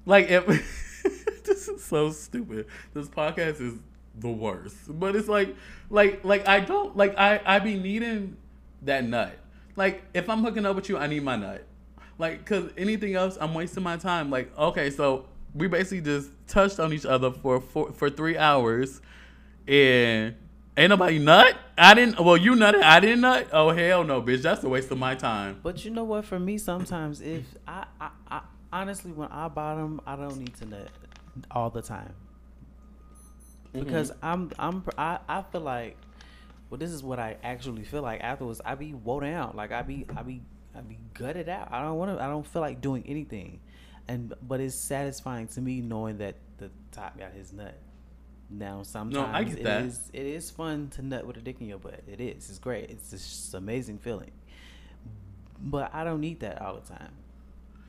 [0.06, 0.46] like if
[1.46, 2.66] this is so stupid.
[2.94, 3.76] This podcast is
[4.16, 4.76] the worst.
[4.90, 5.56] But it's like
[5.90, 8.36] like like I don't like I I be needing
[8.82, 9.38] that nut.
[9.78, 11.66] Like if I'm hooking up with you, I need my nut.
[12.18, 14.30] Like cuz anything else I'm wasting my time.
[14.30, 19.02] Like okay, so we basically just touched on each other for for, for 3 hours
[19.66, 20.36] and
[20.76, 21.56] ain't nobody nut?
[21.78, 23.48] I didn't well you nutted, I didn't nut?
[23.54, 24.42] Oh hell no, bitch.
[24.42, 25.62] That's a waste of my time.
[25.64, 26.26] But you know what?
[26.26, 28.42] For me, sometimes if I, I, I
[28.74, 30.90] honestly, when I bottom, I don't need to nut
[31.52, 32.14] all the time
[33.74, 33.86] mm-hmm.
[33.86, 35.98] because I'm, I'm, I, I feel like,
[36.70, 38.62] well, this is what I actually feel like afterwards.
[38.66, 40.42] I be woe down, like I be, I be,
[40.76, 41.70] I be gutted out.
[41.72, 42.24] I don't want to.
[42.24, 43.60] I don't feel like doing anything,
[44.08, 47.78] and but it's satisfying to me knowing that the top got his nut.
[48.50, 49.84] Now sometimes get it that.
[49.84, 52.02] is it is fun to nut with a dick in your butt.
[52.08, 52.50] It is.
[52.50, 52.90] It's great.
[52.90, 54.32] It's just an amazing feeling.
[55.60, 57.12] But I don't need that all the time.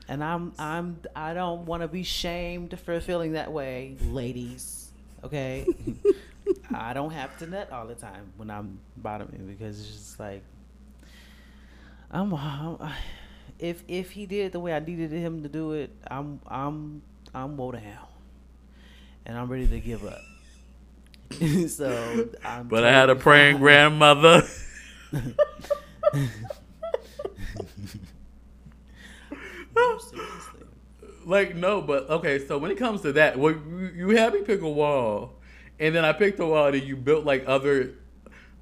[0.07, 4.91] And I'm I'm I don't want to be shamed for feeling that way, ladies.
[5.23, 5.65] Okay?
[6.73, 10.43] I don't have to nut all the time when I'm bottoming because it's just like
[12.11, 12.77] I'm, I'm
[13.59, 17.01] if if he did it the way I needed him to do it, I'm I'm
[17.33, 18.07] I'm woe down.
[19.25, 20.21] And I'm ready to give up.
[21.67, 23.59] so I'm But I had a praying fine.
[23.59, 24.43] grandmother.
[31.25, 32.39] Like no, but okay.
[32.45, 35.33] So when it comes to that, well, you, you had me pick a wall,
[35.79, 37.95] and then I picked a wall, and you built like other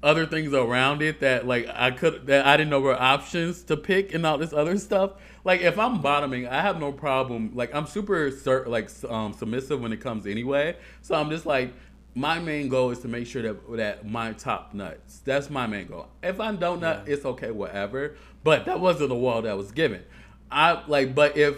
[0.02, 3.76] other things around it that like I could that I didn't know were options to
[3.76, 5.12] pick and all this other stuff.
[5.44, 7.52] Like if I'm bottoming, I have no problem.
[7.54, 8.30] Like I'm super
[8.66, 10.76] like um, submissive when it comes anyway.
[11.02, 11.72] So I'm just like
[12.14, 15.20] my main goal is to make sure that that my top nuts.
[15.24, 16.08] That's my main goal.
[16.22, 18.16] If I don't nut, it's okay, whatever.
[18.44, 20.04] But that wasn't the wall that was given.
[20.50, 21.56] I like, but if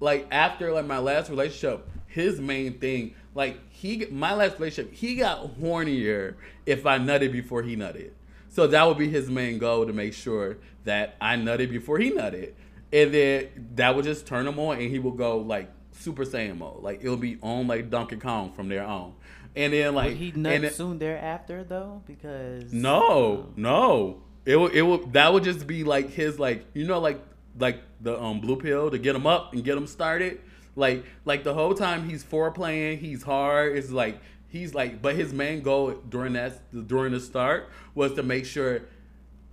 [0.00, 5.16] like after like my last relationship, his main thing, like he my last relationship, he
[5.16, 6.34] got hornier
[6.66, 8.10] if I nutted before he nutted.
[8.48, 12.10] So that would be his main goal to make sure that I nutted before he
[12.12, 12.52] nutted.
[12.92, 16.58] And then that would just turn him on and he would go like Super Saiyan
[16.58, 16.82] mode.
[16.82, 19.14] Like it'll be on like Donkey Kong from there on.
[19.56, 22.02] And then like Would he and nut then- soon thereafter though?
[22.06, 24.22] Because no, no.
[24.46, 27.18] It would, it would, that would just be like his, like, you know, like,
[27.58, 30.38] like the um blue pill to get him up and get him started.
[30.76, 33.76] Like, like the whole time he's foreplaying, he's hard.
[33.76, 38.22] It's like he's like, but his main goal during that during the start was to
[38.22, 38.82] make sure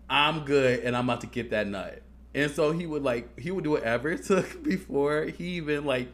[0.10, 2.02] I'm good and I'm about to get that nut.
[2.34, 6.08] And so he would like he would do whatever it took before he even like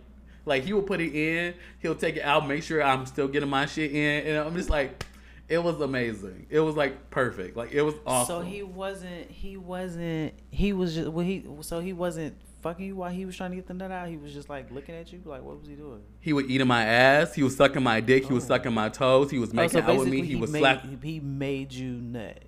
[0.46, 3.50] Like he would put it in, he'll take it out, make sure I'm still getting
[3.50, 5.06] my shit in, and I'm just like,
[5.50, 6.48] it was amazing.
[6.50, 7.56] It was like perfect.
[7.58, 8.43] Like it was awesome.
[8.43, 9.30] So he wasn't.
[9.30, 10.34] He wasn't.
[10.50, 11.10] He was just.
[11.10, 11.46] Well, he.
[11.62, 14.10] So he wasn't fucking you while he was trying to get the nut out.
[14.10, 15.22] He was just like looking at you.
[15.26, 16.02] Like what was he doing?
[16.20, 17.34] He would eat in my ass.
[17.36, 18.26] He was sucking my dick.
[18.26, 18.48] He was Oh.
[18.48, 19.32] sucking my toes.
[19.32, 20.26] He was making out with me.
[20.26, 21.04] He, was made, slap.
[21.04, 22.43] He made you nut.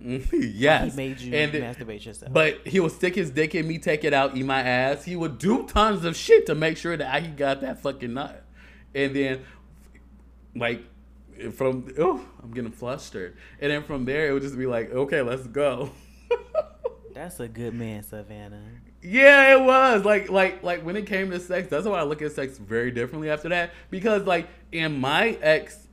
[0.00, 0.92] yes.
[0.92, 2.32] He made you And masturbate yourself.
[2.32, 5.04] But he would stick his dick in me, take it out, eat my ass.
[5.04, 8.14] He would do tons of shit to make sure that I he got that fucking
[8.14, 8.44] nut.
[8.94, 9.44] And then,
[10.54, 10.82] like,
[11.52, 13.36] from oh, I'm getting flustered.
[13.60, 15.90] And then from there, it would just be like, okay, let's go.
[17.14, 18.62] That's a good man, Savannah.
[19.02, 21.68] Yeah, it was like like like when it came to sex.
[21.68, 25.86] That's why I look at sex very differently after that because like in my ex,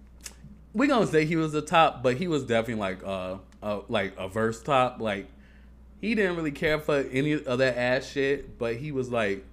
[0.74, 4.14] we gonna say he was a top, but he was definitely like uh, uh like
[4.18, 5.00] a verse top.
[5.00, 5.28] Like
[6.02, 9.46] he didn't really care for any of that ass shit, but he was like,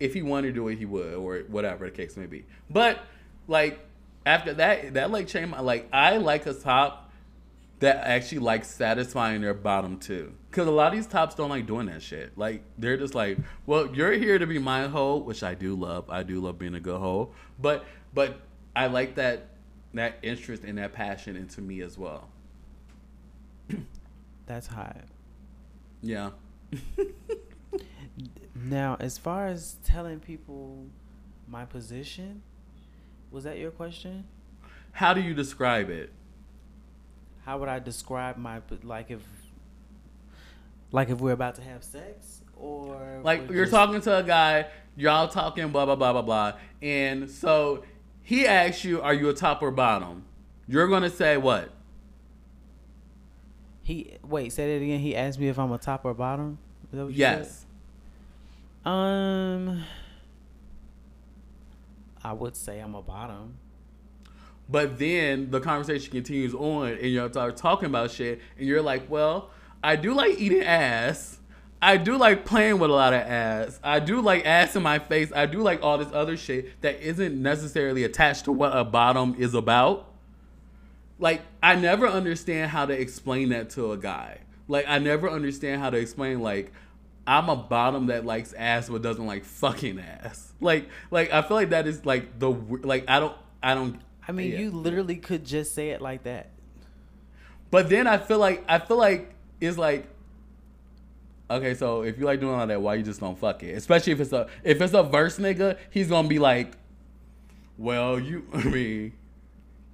[0.00, 2.46] if he wanted to do it, he would or whatever the case may be.
[2.68, 2.98] But
[3.46, 3.78] like
[4.26, 7.07] after that, that like changed my like I like a top
[7.80, 10.34] that actually like satisfying their bottom too.
[10.50, 12.36] Cause a lot of these tops don't like doing that shit.
[12.36, 16.08] Like they're just like, well, you're here to be my hoe, which I do love.
[16.10, 17.30] I do love being a good hoe.
[17.58, 18.40] But but
[18.74, 19.46] I like that
[19.94, 22.28] that interest and that passion into me as well.
[24.46, 25.04] That's hot.
[26.02, 26.30] Yeah.
[28.64, 30.86] Now, as far as telling people
[31.46, 32.42] my position,
[33.30, 34.24] was that your question?
[34.92, 36.12] How do you describe it?
[37.48, 39.22] How would I describe my like if
[40.92, 44.66] like if we're about to have sex or Like you're just- talking to a guy,
[44.96, 47.84] y'all talking blah blah blah blah blah, and so
[48.20, 50.26] he asks you, "Are you a top or bottom?"
[50.66, 51.70] You're gonna say what?
[53.80, 55.00] He wait, say that again.
[55.00, 56.58] He asked me if I'm a top or bottom.
[56.92, 57.64] Is that what you Yes.
[58.84, 59.84] Um,
[62.22, 63.54] I would say I'm a bottom.
[64.68, 69.08] But then the conversation continues on, and y'all start talking about shit, and you're like,
[69.08, 69.50] "Well,
[69.82, 71.38] I do like eating ass.
[71.80, 73.80] I do like playing with a lot of ass.
[73.82, 75.32] I do like ass in my face.
[75.34, 79.34] I do like all this other shit that isn't necessarily attached to what a bottom
[79.38, 80.12] is about."
[81.20, 84.38] Like, I never understand how to explain that to a guy.
[84.68, 86.72] Like, I never understand how to explain like.
[87.26, 90.54] I'm a bottom that likes ass but doesn't like fucking ass.
[90.60, 94.00] Like, like I feel like that is like the like I don't I don't.
[94.28, 94.58] I mean, yeah.
[94.58, 96.50] you literally could just say it like that.
[97.70, 100.06] But then I feel like I feel like it's like
[101.50, 103.76] okay, so if you like doing all that, why you just don't fuck it?
[103.76, 106.76] Especially if it's a if it's a verse nigga, he's gonna be like,
[107.76, 109.12] well, you I mean,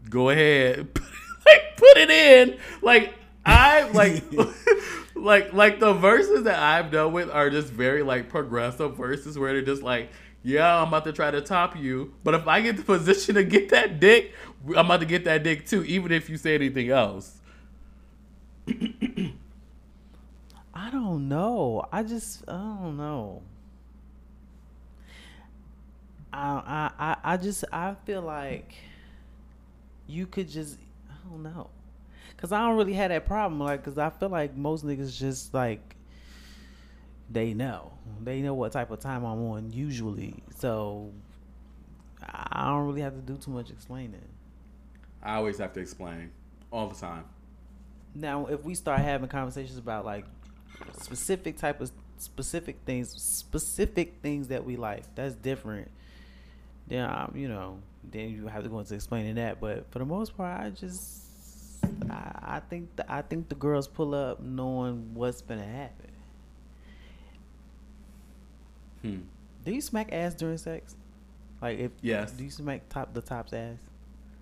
[0.08, 0.78] go ahead,
[1.46, 2.58] like put it in.
[2.82, 4.24] Like I like
[5.14, 9.52] like like the verses that I've dealt with are just very like progressive verses where
[9.52, 10.10] they're just like.
[10.46, 13.44] Yeah, I'm about to try to top you, but if I get the position to
[13.44, 14.34] get that dick,
[14.68, 17.40] I'm about to get that dick too, even if you say anything else.
[18.68, 19.32] I
[20.90, 21.86] don't know.
[21.90, 23.42] I just I don't know.
[26.30, 28.74] I I I, just I feel like
[30.06, 30.76] you could just
[31.08, 31.70] I don't know.
[32.36, 35.54] Cause I don't really have that problem, like, cause I feel like most niggas just
[35.54, 35.93] like
[37.30, 41.10] they know, they know what type of time I'm on usually, so
[42.22, 44.20] I don't really have to do too much explaining.
[45.22, 46.30] I always have to explain
[46.70, 47.24] all the time.
[48.14, 50.24] Now, if we start having conversations about like
[51.00, 55.90] specific type of specific things, specific things that we like, that's different.
[56.86, 57.78] Then um, you know,
[58.10, 59.60] then you have to go into explaining that.
[59.60, 61.24] But for the most part, I just
[62.10, 66.10] I, I think the, I think the girls pull up knowing what's gonna happen.
[69.04, 69.18] Hmm.
[69.64, 70.96] Do you smack ass during sex?
[71.60, 72.32] Like if Yes.
[72.32, 73.78] do you smack top the top's ass?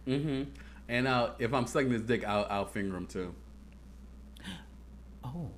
[0.06, 0.50] Mm-hmm.
[0.88, 3.34] And I'll, if I'm sucking his dick, I'll, I'll finger him too.
[5.24, 5.50] Oh,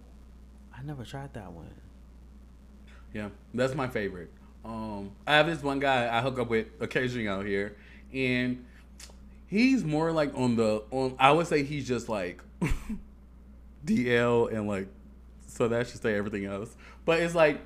[0.76, 1.70] I never tried that one.
[3.14, 4.30] Yeah, that's my favorite.
[4.64, 7.76] Um, I have this one guy I hook up with occasionally out here,
[8.12, 8.64] and
[9.46, 11.14] he's more like on the on.
[11.18, 12.42] I would say he's just like
[13.86, 14.88] DL and like,
[15.46, 16.74] so that should say everything else.
[17.04, 17.60] But it's like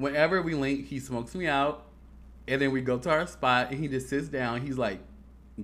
[0.00, 1.86] whenever we link, he smokes me out,
[2.48, 4.60] and then we go to our spot, and he just sits down.
[4.62, 5.00] He's like,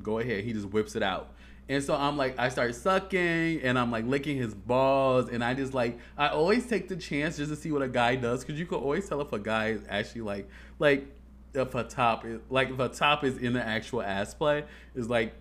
[0.03, 1.33] "Go ahead." He just whips it out.
[1.68, 5.29] And so I'm like, I start sucking and I'm like licking his balls.
[5.29, 8.14] And I just like, I always take the chance just to see what a guy
[8.14, 8.44] does.
[8.44, 11.09] Cause you can always tell if a guy is actually like, like,
[11.55, 15.09] if a top is, like, if a top is in the actual ass play, is
[15.09, 15.35] like,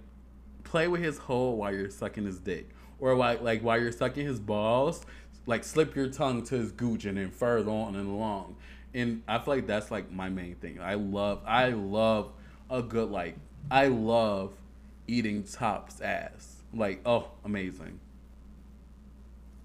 [0.63, 2.69] play with his hole while you're sucking his dick.
[2.99, 5.05] Or while, like, while you're sucking his balls,
[5.45, 8.55] like, slip your tongue to his gooch and then further on and along.
[8.95, 10.79] And I feel like that's like my main thing.
[10.81, 12.31] I love, I love
[12.69, 13.35] a good like,
[13.69, 14.53] I love
[15.07, 16.63] eating tops ass.
[16.73, 17.99] Like, oh, amazing.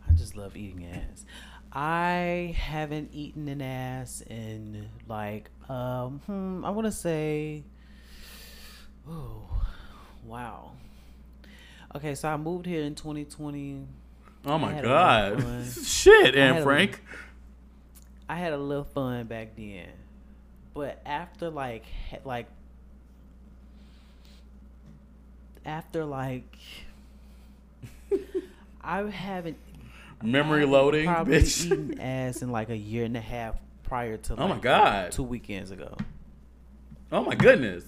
[0.06, 1.24] I just love eating ass.
[1.72, 7.62] I haven't eaten an ass in like um hmm, I want to say
[9.08, 9.44] oh
[10.24, 10.72] wow.
[11.94, 13.86] Okay, so I moved here in 2020.
[14.46, 17.02] Oh my had a lot of god, shit, and had a- Frank.
[18.30, 19.88] I had a little fun back then.
[20.72, 21.84] But after like
[22.24, 22.46] like
[25.66, 26.56] after like
[28.82, 29.56] I haven't
[30.22, 31.66] Memory I haven't loading, probably bitch.
[31.66, 35.12] eaten ass in like a year and a half prior to Oh my like, God.
[35.12, 35.96] two weekends ago.
[37.10, 37.84] Oh my goodness.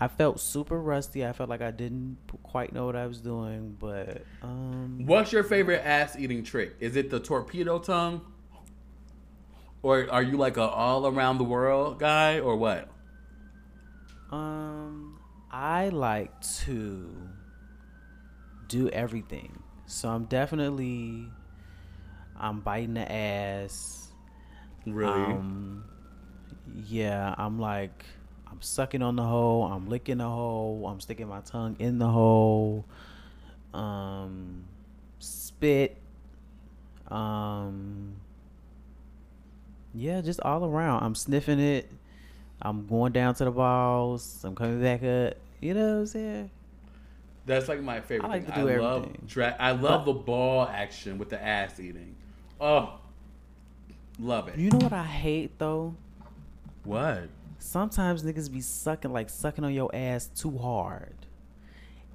[0.00, 1.26] I felt super rusty.
[1.26, 5.42] I felt like I didn't quite know what I was doing, but um What's your
[5.44, 6.76] favorite ass eating trick?
[6.80, 8.22] Is it the torpedo tongue?
[9.82, 12.88] Or are you like a all around the world guy or what?
[14.30, 15.18] Um,
[15.50, 17.10] I like to
[18.68, 19.62] do everything.
[19.86, 21.28] So I'm definitely
[22.38, 24.08] I'm biting the ass.
[24.86, 25.12] Really?
[25.12, 25.84] Um,
[26.86, 28.04] yeah, I'm like
[28.50, 29.64] I'm sucking on the hole.
[29.64, 30.86] I'm licking the hole.
[30.86, 32.84] I'm sticking my tongue in the hole.
[33.72, 34.64] Um,
[35.18, 35.96] spit.
[37.08, 38.16] Um,
[39.94, 41.02] yeah, just all around.
[41.02, 41.90] I'm sniffing it.
[42.60, 44.42] I'm going down to the balls.
[44.44, 45.34] I'm coming back up.
[45.60, 46.50] You know what I'm saying?
[47.46, 48.26] That's like my favorite.
[48.26, 48.54] I like thing.
[48.54, 49.22] to do I love everything.
[49.26, 52.14] dra- I love the ball action with the ass eating.
[52.60, 52.98] Oh,
[54.18, 54.58] love it.
[54.58, 55.94] You know what I hate though?
[56.88, 57.28] what?
[57.58, 61.14] Sometimes niggas be sucking like sucking on your ass too hard.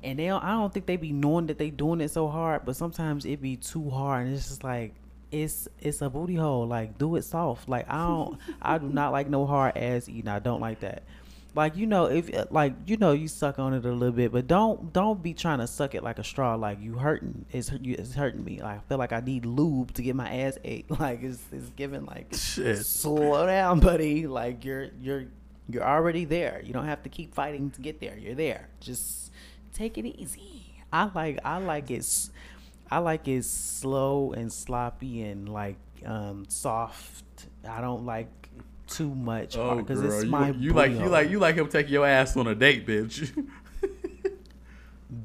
[0.04, 2.66] And they don't, I don't think they be knowing that they doing it so hard,
[2.66, 4.94] but sometimes it be too hard and it's just like
[5.34, 6.68] it's it's a booty hole.
[6.68, 7.68] Like do it soft.
[7.68, 10.28] Like I don't I do not like no hard ass eating.
[10.30, 11.04] I don't like that.
[11.56, 14.48] Like you know if like you know you suck on it a little bit, but
[14.48, 16.56] don't don't be trying to suck it like a straw.
[16.56, 17.46] Like you hurting.
[17.52, 18.60] It's you- it's hurting me.
[18.62, 20.86] Like I feel like I need lube to get my ass ate.
[21.00, 22.86] Like it's it's giving like Shit.
[22.86, 24.26] slow down, buddy.
[24.28, 25.26] Like you're you're
[25.70, 26.62] you're already there.
[26.66, 28.18] You don't have to keep fighting to get there.
[28.18, 28.68] You're there.
[28.80, 29.32] Just
[29.74, 30.74] take it easy.
[30.92, 32.06] I like I like it.
[32.94, 37.26] I like it slow and sloppy and like um soft.
[37.68, 38.30] I don't like
[38.86, 41.68] too much Oh, because girl, it's you, my you like you like you like him
[41.70, 43.34] taking your ass on a date, bitch.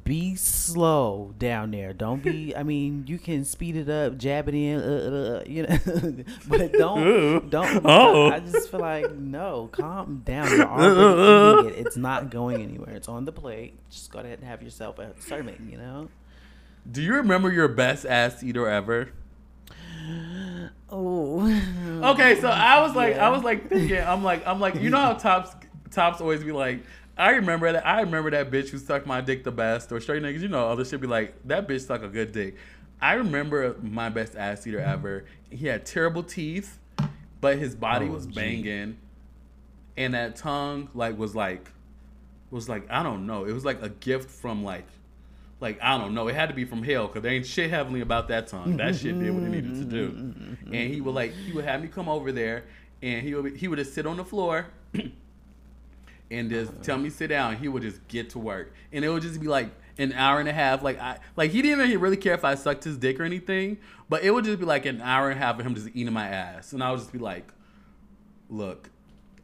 [0.03, 1.93] be slow down there.
[1.93, 2.55] Don't be.
[2.55, 6.23] I mean, you can speed it up, jab it in, uh, uh, uh, you know,
[6.47, 7.85] but don't don't.
[7.85, 8.31] Oh.
[8.31, 10.49] I just feel like no, calm down.
[10.49, 11.85] You're already eating it.
[11.85, 12.95] It's not going anywhere.
[12.95, 13.77] It's on the plate.
[13.91, 15.69] Just go ahead and have yourself a serving.
[15.71, 16.09] You know.
[16.89, 19.09] Do you remember your best ass eater ever?
[20.91, 21.45] Oh.
[22.03, 23.27] Okay, so I was like, Yeah.
[23.27, 25.55] I was like thinking, I'm like, I'm like, you know how tops
[25.91, 26.83] tops always be like,
[27.17, 30.23] I remember that, I remember that bitch who sucked my dick the best, or straight
[30.23, 32.55] niggas, you know, other shit be like, that bitch sucked a good dick.
[33.01, 35.25] I remember my best ass eater ever.
[35.49, 36.79] He had terrible teeth,
[37.39, 38.35] but his body was oh, OMG.
[38.35, 38.97] banging,
[39.97, 41.71] and that tongue like was like,
[42.51, 44.87] was like I don't know, it was like a gift from like.
[45.59, 48.01] Like I don't know, it had to be from hell because there ain't shit heavenly
[48.01, 48.77] about that tongue.
[48.77, 51.81] That shit did what it needed to do, and he would like he would have
[51.81, 52.63] me come over there,
[53.01, 54.67] and he would he would just sit on the floor,
[56.31, 57.57] and just tell me sit down.
[57.57, 60.47] He would just get to work, and it would just be like an hour and
[60.47, 60.81] a half.
[60.81, 63.79] Like I like he didn't even really care if I sucked his dick or anything,
[64.07, 66.13] but it would just be like an hour and a half of him just eating
[66.13, 67.51] my ass, and I would just be like,
[68.49, 68.89] look.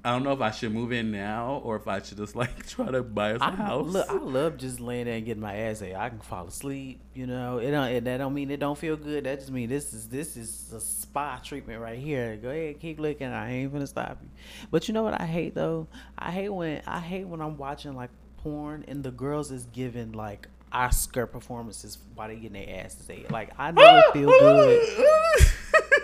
[0.06, 2.68] I don't know if I should move in now or if I should just like
[2.68, 3.88] try to buy us a I, house.
[3.88, 5.96] look, I love just laying there and getting my ass ate.
[5.96, 7.58] I can fall asleep, you know.
[7.58, 7.88] It don't.
[7.88, 9.24] It, that don't mean it don't feel good.
[9.24, 12.38] That just mean this is this is a spa treatment right here.
[12.38, 13.26] Go ahead, keep looking.
[13.30, 14.30] I ain't gonna stop you.
[14.70, 15.88] But you know what I hate though?
[16.20, 20.12] I hate when I hate when I'm watching like porn and the girls is giving
[20.12, 23.32] like Oscar performances while they getting their asses ate.
[23.32, 24.88] Like I never feel good.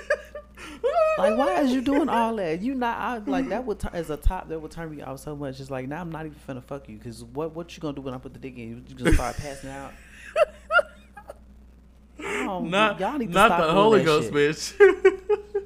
[1.17, 2.61] Like, why is you doing all that?
[2.61, 5.19] You not I, like that would t- as a top that would turn me off
[5.19, 5.59] so much.
[5.59, 8.01] It's like now I'm not even finna fuck you because what what you gonna do
[8.01, 8.85] when I put the dick in?
[8.87, 9.93] You just start passing out.
[12.23, 14.33] Oh, not y'all need to not stop the Holy Ghost, shit.
[14.33, 15.65] bitch.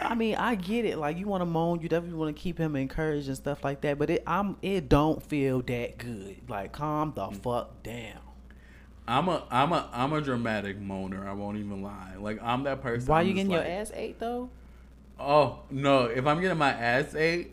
[0.00, 0.98] I mean, I get it.
[0.98, 3.80] Like you want to moan, you definitely want to keep him encouraged and stuff like
[3.82, 3.98] that.
[3.98, 6.48] But it, I'm, it don't feel that good.
[6.48, 7.42] Like calm the mm.
[7.42, 8.20] fuck down.
[9.08, 11.26] I'm a I'm a I'm a dramatic moaner.
[11.26, 12.14] I won't even lie.
[12.18, 13.08] Like I'm that person.
[13.08, 14.50] Why I'm you getting your ass ate though?
[15.18, 16.04] Oh no!
[16.04, 17.52] If I'm getting my ass ate,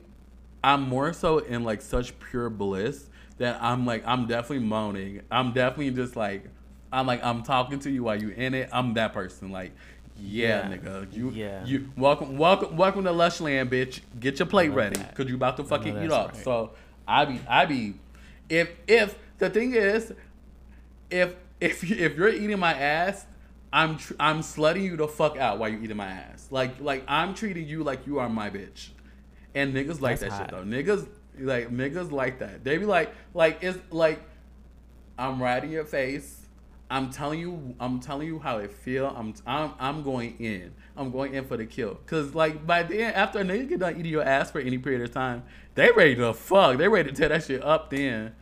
[0.63, 5.21] I'm more so in like such pure bliss that I'm like I'm definitely moaning.
[5.31, 6.45] I'm definitely just like
[6.91, 8.69] I'm like I'm talking to you while you in it.
[8.71, 9.51] I'm that person.
[9.51, 9.71] Like
[10.19, 10.75] Yeah, Yeah.
[10.77, 11.13] nigga.
[11.13, 11.65] You Yeah.
[11.65, 14.01] you welcome welcome welcome to Lush Land, bitch.
[14.19, 14.97] Get your plate ready.
[14.97, 15.15] that.
[15.15, 16.33] Cause you about to fucking eat up.
[16.33, 16.43] right.
[16.43, 16.71] So
[17.07, 17.93] I be I be
[18.49, 20.11] if if the thing is
[21.13, 23.25] if if you- if you're eating my ass,
[23.71, 26.47] I'm tr- I'm slutting you the fuck out while you eating my ass.
[26.51, 28.89] Like like I'm treating you like you are my bitch.
[29.55, 30.63] And niggas like That's that shit though.
[30.63, 31.07] Niggas
[31.39, 32.63] like niggas like that.
[32.63, 34.21] They be like like it's like
[35.17, 36.39] I'm right in your face.
[36.89, 39.07] I'm telling you, I'm telling you how it feel.
[39.07, 40.73] I'm, I'm, I'm going in.
[40.95, 41.95] I'm going in for the kill.
[42.05, 45.01] Cause like by then, after a nigga get done eating your ass for any period
[45.01, 45.43] of time,
[45.73, 46.77] they ready to fuck.
[46.77, 47.89] They ready to tear that shit up.
[47.89, 48.35] Then,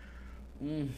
[0.62, 0.90] mm.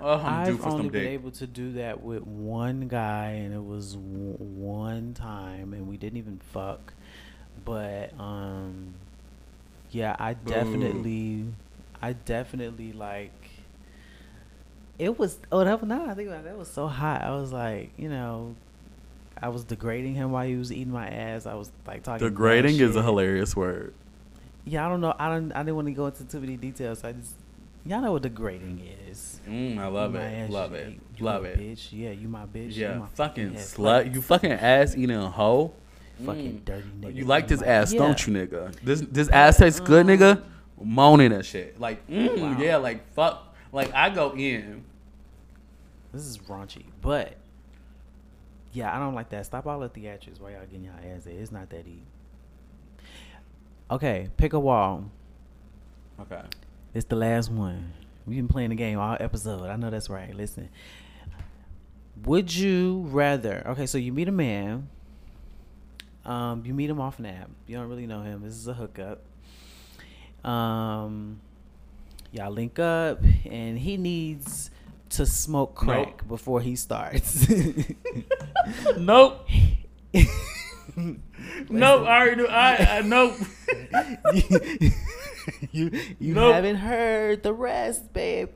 [0.00, 1.12] Oh, I've only been dick.
[1.12, 5.96] able to do that with one guy, and it was w- one time, and we
[5.96, 6.92] didn't even fuck.
[7.64, 8.94] But um,
[9.90, 11.46] yeah, I definitely,
[12.00, 13.32] I definitely like.
[14.98, 17.22] It was oh that was that I think about it, that was so hot.
[17.22, 18.54] I was like, you know,
[19.40, 21.46] I was degrading him while he was eating my ass.
[21.46, 22.26] I was like talking.
[22.26, 23.92] degrading is a hilarious word.
[24.64, 25.14] Yeah, I don't know.
[25.18, 25.52] I don't.
[25.52, 27.04] I didn't want to go into too many details.
[27.04, 27.34] I just
[27.86, 28.80] y'all know what degrading
[29.10, 29.40] is.
[29.48, 30.50] Mm, I love My it.
[30.50, 31.00] Love you- it.
[31.16, 31.58] you Love it.
[31.58, 31.88] Bitch.
[31.92, 32.74] Yeah, you my bitch.
[32.74, 34.12] you Yeah, my fucking slut.
[34.14, 35.72] You fucking ass eating a hoe.
[36.24, 36.64] fucking Mm.
[36.64, 37.14] dirty nigga.
[37.14, 37.98] You like this ass, Yeah.
[38.00, 38.74] don't you, nigga?
[38.82, 40.42] This this ass tastes good, nigga.
[40.82, 41.78] Moaning that shit.
[41.80, 42.58] Like, mm, Wow.
[42.60, 43.54] yeah, like fuck.
[43.72, 44.84] Like I go in.
[46.12, 47.34] This is raunchy, but
[48.72, 49.44] yeah, I don't like that.
[49.46, 51.26] Stop all the theatrics while y'all getting y'all ass.
[51.26, 51.34] ate.
[51.38, 52.04] It's not that deep.
[53.90, 55.04] Okay, pick a wall.
[56.20, 56.40] Okay.
[56.96, 57.92] It's the last one.
[58.24, 59.68] We've been playing the game all episode.
[59.68, 60.34] I know that's right.
[60.34, 60.70] Listen.
[62.24, 64.88] Would you rather okay, so you meet a man.
[66.24, 67.50] Um, you meet him off an app.
[67.66, 68.40] You don't really know him.
[68.40, 69.20] This is a hookup.
[70.42, 71.40] Um
[72.32, 74.70] y'all link up and he needs
[75.10, 76.28] to smoke crack Nope.
[76.28, 77.46] before he starts.
[78.96, 79.46] Nope.
[80.96, 82.06] nope.
[82.06, 82.46] I already knew.
[82.48, 83.34] I, I nope.
[85.72, 86.54] you you Nope.
[86.54, 88.50] haven't heard the rest, babe.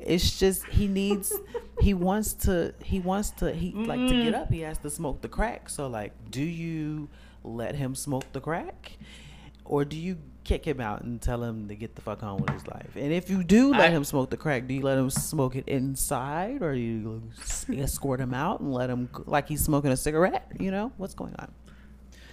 [0.00, 1.32] It's just he needs
[1.80, 5.20] he wants to he wants to he like to get up, he has to smoke
[5.22, 5.68] the crack.
[5.68, 7.08] So like, do you
[7.42, 8.92] let him smoke the crack?
[9.66, 12.50] Or do you kick him out and tell him to get the fuck on with
[12.50, 12.90] his life?
[12.96, 15.56] And if you do let I- him smoke the crack, do you let him smoke
[15.56, 17.22] it inside or you
[17.72, 20.46] escort him out and let him like he's smoking a cigarette?
[20.60, 20.92] You know?
[20.98, 21.50] What's going on?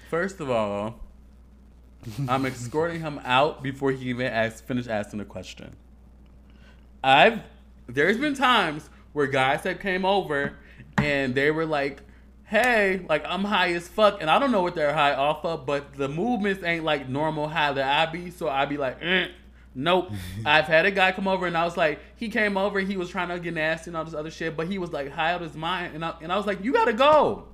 [0.10, 1.00] First of all,
[2.28, 5.76] I'm escorting him out before he even asks, finish asking the question.
[7.04, 7.42] I've
[7.88, 10.54] there's been times where guys have came over
[10.98, 12.02] and they were like,
[12.46, 15.66] "Hey, like I'm high as fuck," and I don't know what they're high off of,
[15.66, 19.28] but the movements ain't like normal high that I be, so I be like, eh,
[19.76, 20.12] "Nope."
[20.46, 23.10] I've had a guy come over and I was like, he came over, he was
[23.10, 25.42] trying to get nasty and all this other shit, but he was like high out
[25.42, 27.48] his mind, and I, and I was like, "You gotta go."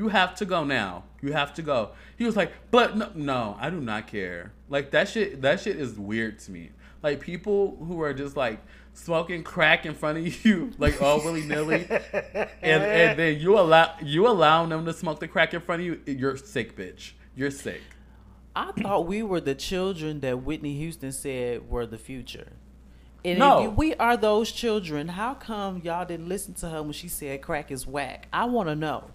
[0.00, 1.04] You have to go now.
[1.20, 1.90] You have to go.
[2.16, 4.50] He was like, but no, no, I do not care.
[4.70, 5.42] Like that shit.
[5.42, 6.70] That shit is weird to me.
[7.02, 8.60] Like people who are just like
[8.94, 13.94] smoking crack in front of you, like all willy nilly, and and then you allow
[14.02, 16.00] you allow them to smoke the crack in front of you.
[16.06, 17.12] You're sick, bitch.
[17.36, 17.82] You're sick.
[18.56, 22.52] I thought we were the children that Whitney Houston said were the future.
[23.22, 23.66] And No.
[23.68, 27.42] if we are those children, how come y'all didn't listen to her when she said
[27.42, 28.28] crack is whack?
[28.32, 29.10] I want to know.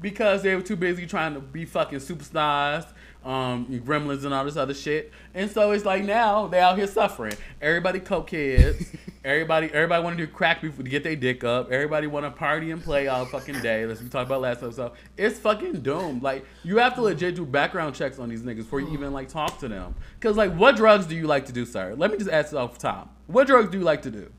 [0.00, 2.86] Because they were too busy trying to be fucking superstars,
[3.24, 5.12] um, gremlins and all this other shit.
[5.34, 7.34] And so it's like now they out here suffering.
[7.60, 8.92] Everybody coke kids.
[9.26, 11.70] everybody everybody want to do crack before to get their dick up.
[11.72, 13.84] Everybody want to party and play all fucking day.
[13.84, 16.22] We talked about last episode, it's fucking doomed.
[16.22, 19.28] Like you have to legit do background checks on these niggas before you even like
[19.28, 19.96] talk to them.
[20.20, 21.94] Cause like, what drugs do you like to do, sir?
[21.96, 23.12] Let me just ask off top.
[23.26, 24.30] What drugs do you like to do?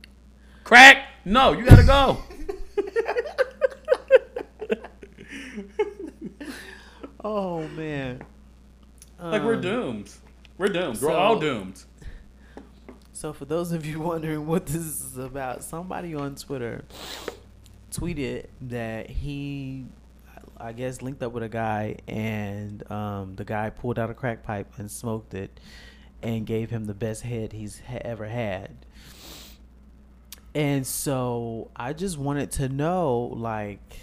[0.63, 1.03] Crack?
[1.25, 2.23] No, you gotta go.
[7.29, 8.21] Oh man.
[9.19, 10.13] Like we're Um, doomed.
[10.57, 11.01] We're doomed.
[11.01, 11.83] We're all doomed.
[13.11, 16.85] So for those of you wondering what this is about, somebody on Twitter
[17.91, 19.85] tweeted that he
[20.55, 24.43] I guess linked up with a guy and um, the guy pulled out a crack
[24.43, 25.59] pipe and smoked it
[26.21, 28.85] and gave him the best head he's ha- ever had.
[30.53, 33.97] And so I just wanted to know like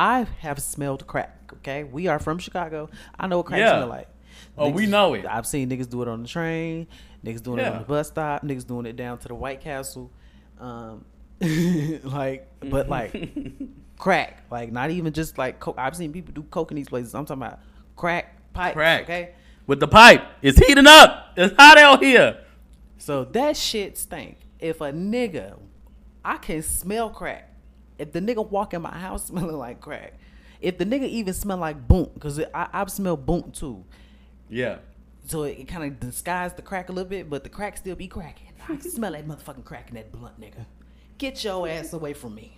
[0.00, 1.84] I have smelled crack, okay?
[1.84, 2.88] We are from Chicago.
[3.18, 3.72] I know what crack Yeah.
[3.76, 4.08] smell like.
[4.56, 5.26] Oh, we know it.
[5.26, 6.86] I've seen niggas do it on the train,
[7.24, 10.10] niggas doing it on the bus stop, niggas doing it down to the White Castle.
[10.58, 11.04] Um,
[12.02, 13.14] like, but like
[13.98, 15.76] crack, like not even just like coke.
[15.78, 17.14] I've seen people do coke in these places.
[17.14, 17.60] I'm talking about
[17.96, 18.72] crack pipe.
[18.74, 19.02] Crack.
[19.02, 19.30] Okay,
[19.66, 20.22] With the pipe.
[20.40, 21.32] It's heating up.
[21.36, 22.40] It's hot out here.
[22.96, 24.38] so that shit stink.
[24.58, 25.58] If a nigga,
[26.24, 27.49] I can smell crack.
[28.00, 30.14] If the nigga walk in my house smelling like crack,
[30.60, 33.84] if the nigga even smell like boom, because I I smell boom too.
[34.48, 34.78] Yeah.
[35.26, 38.08] So it, kind of disguised the crack a little bit, but the crack still be
[38.08, 38.48] cracking.
[38.64, 40.64] I can smell that motherfucking crack in that blunt, nigga.
[41.18, 42.56] Get your ass away from me.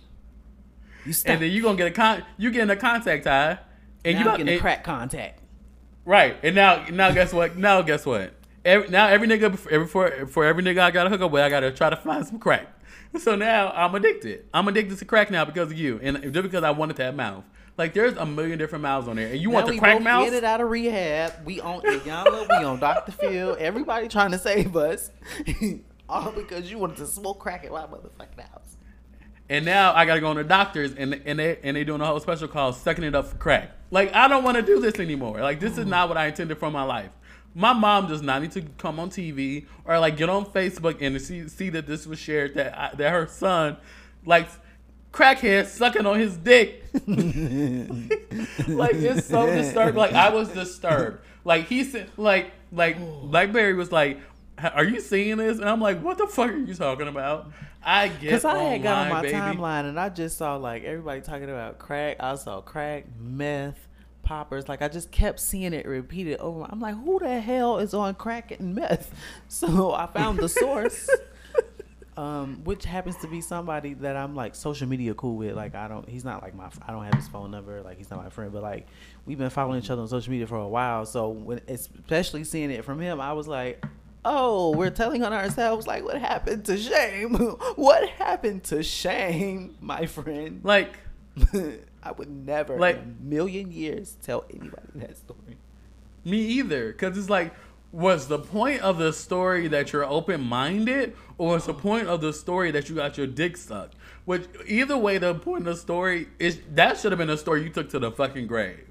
[1.05, 1.33] You stop.
[1.33, 3.59] And then you gonna get a con you getting a contact high.
[4.05, 5.39] And now you I'm about getting and- crack contact.
[6.05, 6.37] Right.
[6.43, 7.57] And now now guess what?
[7.57, 8.33] Now guess what?
[8.65, 11.49] Every, now every nigga every for for every nigga I gotta hook up with, I
[11.49, 12.67] gotta try to find some crack.
[13.19, 14.45] So now I'm addicted.
[14.53, 15.99] I'm addicted to crack now because of you.
[16.01, 17.43] And just because I wanted that mouth.
[17.77, 19.27] Like there's a million different mouths on there.
[19.27, 20.25] And you want Now the we crack mouth?
[20.25, 21.33] Get it out of rehab.
[21.45, 22.47] We on Iyanla.
[22.49, 23.11] we on Dr.
[23.11, 23.55] Phil.
[23.59, 25.11] Everybody trying to save us.
[26.09, 28.77] All because you wanted to smoke crack at my motherfucking house.
[29.49, 32.05] And now I gotta go on the doctors and and they and they doing a
[32.05, 33.71] whole special called sucking it up for crack.
[33.91, 35.41] Like I don't want to do this anymore.
[35.41, 35.89] Like this is mm.
[35.89, 37.11] not what I intended for my life.
[37.55, 41.21] My mom does not need to come on TV or like get on Facebook and
[41.21, 43.77] see see that this was shared that I, that her son
[44.25, 44.47] like
[45.11, 46.83] crackhead sucking on his dick.
[48.67, 49.97] like it's so disturbed.
[49.97, 51.19] Like I was disturbed.
[51.45, 52.97] Like he said, like like
[53.29, 54.19] Blackberry was like,
[54.57, 57.51] "Are you seeing this?" And I'm like, "What the fuck are you talking about?"
[57.85, 59.33] I get Because I had got on my baby.
[59.33, 62.17] timeline and I just saw like everybody talking about crack.
[62.19, 63.87] I saw crack, meth,
[64.23, 64.67] poppers.
[64.67, 66.65] Like I just kept seeing it repeated over.
[66.69, 69.13] I'm like, who the hell is on crack and meth?
[69.47, 71.09] So I found the source.
[72.15, 75.55] Um, which happens to be somebody that I'm like social media cool with.
[75.55, 77.81] Like I don't, he's not like my, I don't have his phone number.
[77.81, 78.85] Like he's not my friend, but like
[79.25, 81.07] we've been following each other on social media for a while.
[81.07, 83.83] So when, especially seeing it from him, I was like,
[84.25, 85.87] oh, we're telling on ourselves.
[85.87, 87.33] Like what happened to shame?
[87.75, 90.61] what happened to shame, my friend?
[90.63, 90.93] Like
[92.03, 95.57] I would never, Like- in a million years, tell anybody that story.
[96.25, 97.53] Me either, because it's like,
[97.91, 102.21] was the point of the story that you're open minded, or was the point of
[102.21, 103.95] the story that you got your dick sucked?
[104.25, 107.63] Which either way, the point of the story is that should have been a story
[107.63, 108.87] you took to the fucking grave.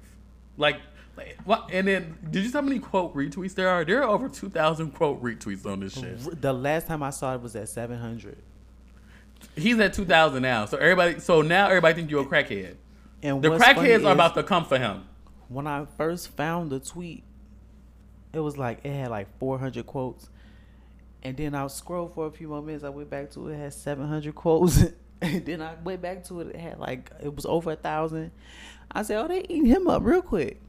[0.57, 0.77] Like,
[1.17, 1.69] like what?
[1.71, 3.83] And then, did you see how many quote retweets there are?
[3.83, 6.41] There are over two thousand quote retweets on this shit.
[6.41, 8.37] The last time I saw it was at 700.
[9.55, 12.75] He's at two thousand now, so everybody, so now everybody think you're a crackhead.
[13.23, 15.05] And The crackheads are about to come for him.
[15.47, 17.23] when I first found the tweet,
[18.33, 20.29] it was like it had like 400 quotes,
[21.23, 22.83] and then I scrolled for a few more minutes.
[22.83, 24.83] I went back to it, it had 700 quotes,
[25.21, 26.47] and then I went back to it.
[26.47, 28.31] It had like it was over a thousand.
[28.91, 30.61] I said, "Oh, they eating him up real quick."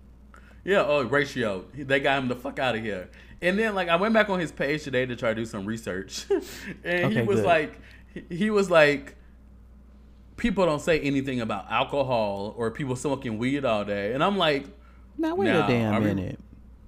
[0.65, 1.65] Yeah, oh, ratio.
[1.75, 3.11] They got him the fuck out of here.
[3.43, 5.67] And then, like, I went back on his page today to try to do some
[5.67, 6.25] research,
[6.85, 7.45] and he was good.
[7.47, 7.81] like,
[8.31, 9.17] he was like,
[10.37, 14.67] people don't say anything about alcohol or people smoking weed all day, and I'm like,
[15.19, 16.39] Now wait Now, a damn we- minute.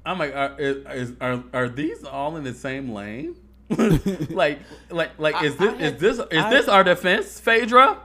[0.05, 3.35] I'm like, are, is, are are these all in the same lane?
[4.31, 7.99] like, like, like, is this is this is I- this our defense, Phaedra?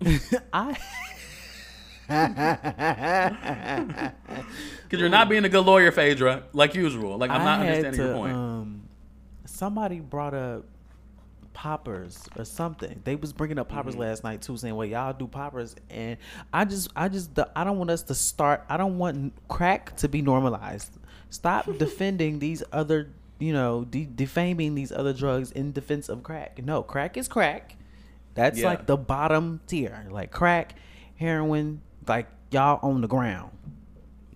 [0.52, 0.76] I
[4.84, 7.18] Because you're not being a good lawyer, Phaedra, like usual.
[7.18, 8.32] Like I'm not understanding your point.
[8.34, 8.82] Um,
[9.44, 10.64] somebody brought up
[11.58, 13.00] poppers or something.
[13.02, 14.02] They was bringing up poppers Mm-hmm.
[14.02, 16.16] last night too, saying, "Well, y'all do poppers," and
[16.52, 18.64] I just, I just, the, I don't want us to start.
[18.68, 20.92] I don't want crack to be normalized.
[21.30, 26.62] Stop defending these other, you know, de- defaming these other drugs in defense of crack.
[26.64, 27.74] No, crack is crack.
[28.34, 28.66] That's Yeah.
[28.68, 30.06] like the bottom tier.
[30.10, 30.76] Like crack,
[31.16, 33.50] heroin, like y'all on the ground.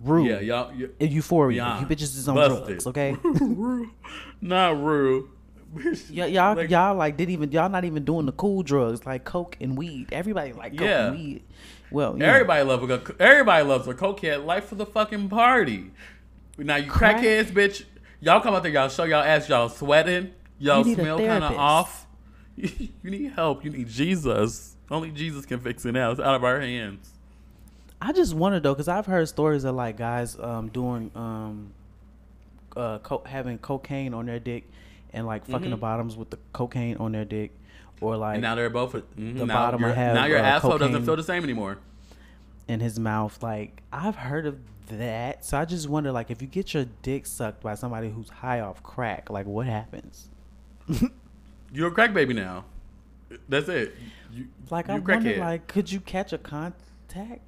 [0.01, 0.27] Rude.
[0.27, 0.73] yeah, y'all.
[0.73, 1.55] you And Euphoria.
[1.55, 1.89] Beyond.
[1.89, 2.65] You bitches is on Busted.
[2.67, 3.15] drugs, okay?
[4.41, 5.29] not rude.
[5.75, 9.23] Y- y'all, Like- y'all like didn't even y'all not even doing the cool drugs like
[9.23, 10.07] coke and weed.
[10.11, 11.07] Everybody like coke Yeah.
[11.07, 11.43] and weed.
[11.91, 12.25] Well, yeah.
[12.25, 15.91] Everybody loves a everybody loves a cokehead life for the fucking party.
[16.57, 17.83] Now you Crack- crackheads, bitch.
[18.19, 21.17] Y'all come out there, y'all show y'all ass, y'all sweating, y'all You need a smell
[21.19, 22.05] kind of off.
[22.55, 23.63] you need help.
[23.65, 24.75] You need Jesus.
[24.91, 26.11] Only Jesus can fix it now.
[26.11, 27.09] It's out of our hands.
[28.01, 31.71] I just wonder though, because I've heard stories of like guys um doing um
[32.75, 34.69] uh co- having cocaine on their dick
[35.13, 37.51] and like fucking the bottoms with the cocaine on their dick,
[38.01, 38.33] or like Mm-hmm.
[38.35, 38.93] And now they're both.
[38.93, 41.77] mhm, the now bottom have, now your uh, asshole doesn't feel the same anymore.
[42.67, 43.41] in his mouth.
[43.43, 44.57] Like I've heard of
[44.89, 48.29] that, so I just wonder like if you get your dick sucked by somebody who's
[48.29, 50.29] high off crack, like what happens?
[51.71, 52.65] You're a crack baby now.
[53.49, 53.95] That's it.
[54.31, 57.41] You, Like I wonder, like could you catch a contact?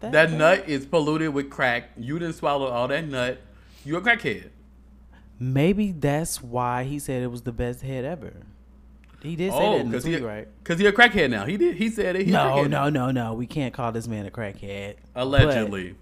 [0.00, 0.32] that bad?
[0.32, 1.90] nut is polluted with crack.
[1.96, 3.40] You didn't swallow all that nut.
[3.84, 4.50] You're a crackhead.
[5.38, 8.32] Maybe that's why he said it was the best head ever.
[9.22, 10.48] He did say that Oh, in the oh, because tweet, he, right?
[10.64, 11.44] cause he a crackhead now.
[11.46, 11.76] He did.
[11.76, 12.28] He said it.
[12.28, 13.34] No, no, no, no.
[13.34, 14.96] We can't call this man a crackhead.
[15.14, 15.96] Allegedly.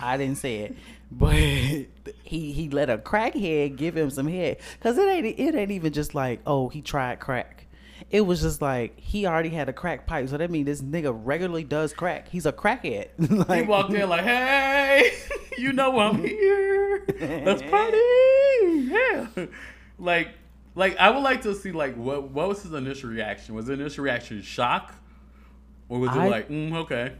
[0.00, 0.76] I didn't say it,
[1.10, 1.34] but
[2.24, 5.92] he he let a crackhead give him some head because it ain't it ain't even
[5.92, 7.63] just like oh he tried crack.
[8.10, 11.18] It was just like he already had a crack pipe, so that means this nigga
[11.24, 12.28] regularly does crack.
[12.28, 13.08] He's a crackhead.
[13.48, 15.12] like, he walked in like, "Hey,
[15.58, 17.04] you know I'm here.
[17.20, 17.98] Let's party."
[18.62, 19.26] Yeah.
[19.98, 20.28] Like,
[20.74, 23.54] like I would like to see like what what was his initial reaction?
[23.54, 24.94] Was the initial reaction shock,
[25.88, 27.12] or was it I- like, mm, okay?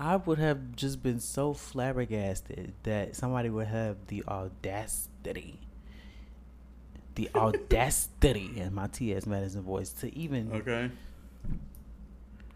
[0.00, 5.58] I would have just been so flabbergasted that somebody would have the audacity,
[7.18, 9.26] the audacity in my T.S.
[9.26, 10.52] Madison voice to even.
[10.52, 10.88] Okay.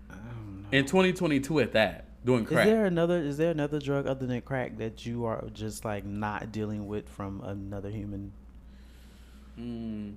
[0.08, 0.68] I don't know.
[0.70, 2.66] In 2022, at that, doing crack.
[2.68, 3.18] Is there another?
[3.18, 7.08] Is there another drug other than crack that you are just like not dealing with
[7.08, 8.32] from another human?
[9.58, 10.14] Mm,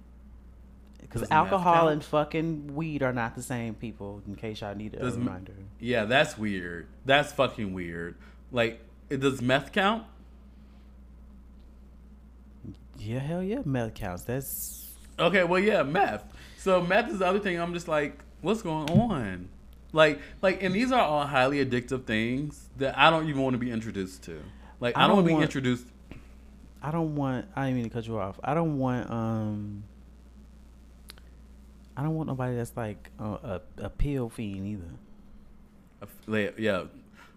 [1.02, 4.22] Because meth alcohol and fucking weed are not the same people.
[4.28, 5.54] In case y'all need a Does reminder.
[5.80, 6.86] yeah, that's weird.
[7.04, 8.16] That's fucking weird.
[8.52, 8.80] Like,
[9.10, 10.04] it, does meth count?
[12.98, 14.24] Yeah, hell yeah, meth counts.
[14.24, 14.86] That's
[15.18, 16.24] Okay, well, yeah, meth.
[16.58, 17.60] So meth is the other thing.
[17.60, 19.50] I'm just like, what's going on?
[19.94, 23.58] Like, like, and these are all highly addictive things that I don't even want to
[23.58, 24.42] be introduced to.
[24.80, 25.86] Like, I, don't, want to be introduced.
[26.82, 27.48] I don't want.
[27.56, 28.40] I didn't mean to cut you off.
[28.44, 29.10] I don't want.
[29.10, 29.84] Um.
[31.98, 34.68] I don't want nobody that's like a, a, a pill fiend
[36.28, 36.54] either.
[36.58, 36.84] Yeah.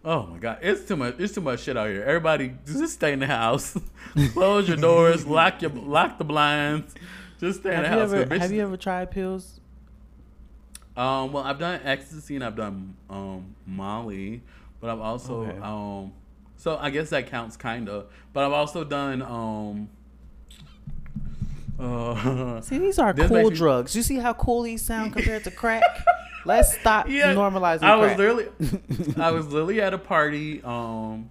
[0.05, 1.17] Oh my god, it's too much.
[1.19, 2.03] It's too much shit out here.
[2.05, 3.77] Everybody, just stay in the house.
[4.33, 5.27] Close your doors.
[5.27, 6.95] Lock your lock the blinds.
[7.41, 8.13] Just stay in Have the you house.
[8.29, 9.61] ever Have you ever tried pills?
[10.97, 14.43] Um, well, I've done ecstasy and I've done um Molly,
[14.81, 15.59] but I've also Okay.
[15.63, 16.13] um,
[16.57, 18.07] so I guess that counts kind of.
[18.33, 19.89] But I've also done um.
[21.79, 23.95] Uh, See, these are cool me- drugs.
[23.95, 25.83] You see how cool these sound compared to crack?
[26.45, 28.49] Let's stop normalizing I was literally,
[29.17, 30.63] I was literally at a party.
[30.63, 31.31] Um,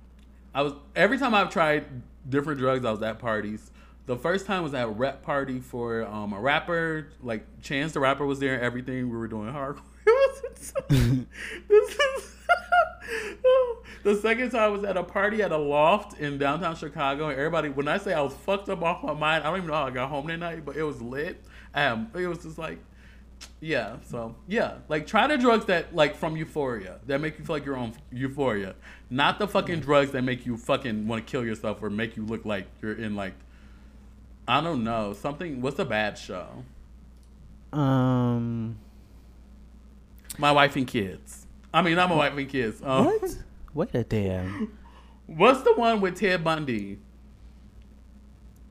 [0.53, 1.86] I was every time I've tried
[2.30, 3.72] different drugs, I was at parties.
[4.05, 7.99] The first time was at a rep party for um, a rapper, like Chance the
[7.99, 9.10] rapper was there and everything.
[9.10, 9.82] We were doing hardcore.
[14.08, 16.76] This is the second time I was at a party at a loft in downtown
[16.76, 17.70] Chicago, and everybody.
[17.70, 19.88] When I say I was fucked up off my mind, I don't even know how
[19.88, 21.43] I got home that night, but it was lit.
[21.74, 22.80] Um, it was just like,
[23.60, 23.98] yeah.
[24.08, 27.66] So yeah, like try the drugs that like from Euphoria that make you feel like
[27.66, 28.76] you're on Euphoria,
[29.10, 32.26] not the fucking drugs that make you fucking want to kill yourself or make you
[32.26, 33.34] look like you're in like,
[34.48, 35.62] I don't know something.
[35.62, 36.48] What's a bad show?
[37.74, 38.78] Um.
[40.38, 41.48] My wife and kids.
[41.74, 42.82] I mean, not my wife and kids.
[42.84, 43.38] Um, What?
[43.74, 44.78] Wait a damn.
[45.26, 47.00] What's the one with Ted Bundy?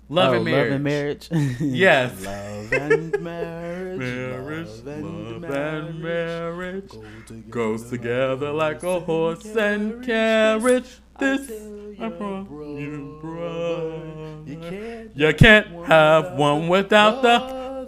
[0.08, 0.70] Love Oh, and marriage.
[0.70, 1.28] Love and marriage.
[1.60, 2.24] Yes.
[2.24, 3.98] love and marriage.
[3.98, 10.98] Marriage, love and love and marriage go together goes together like a horse and carriage.
[11.18, 11.50] This
[11.98, 12.48] I promise
[12.80, 14.42] you, bro.
[14.46, 17.36] You can't You can't have one without the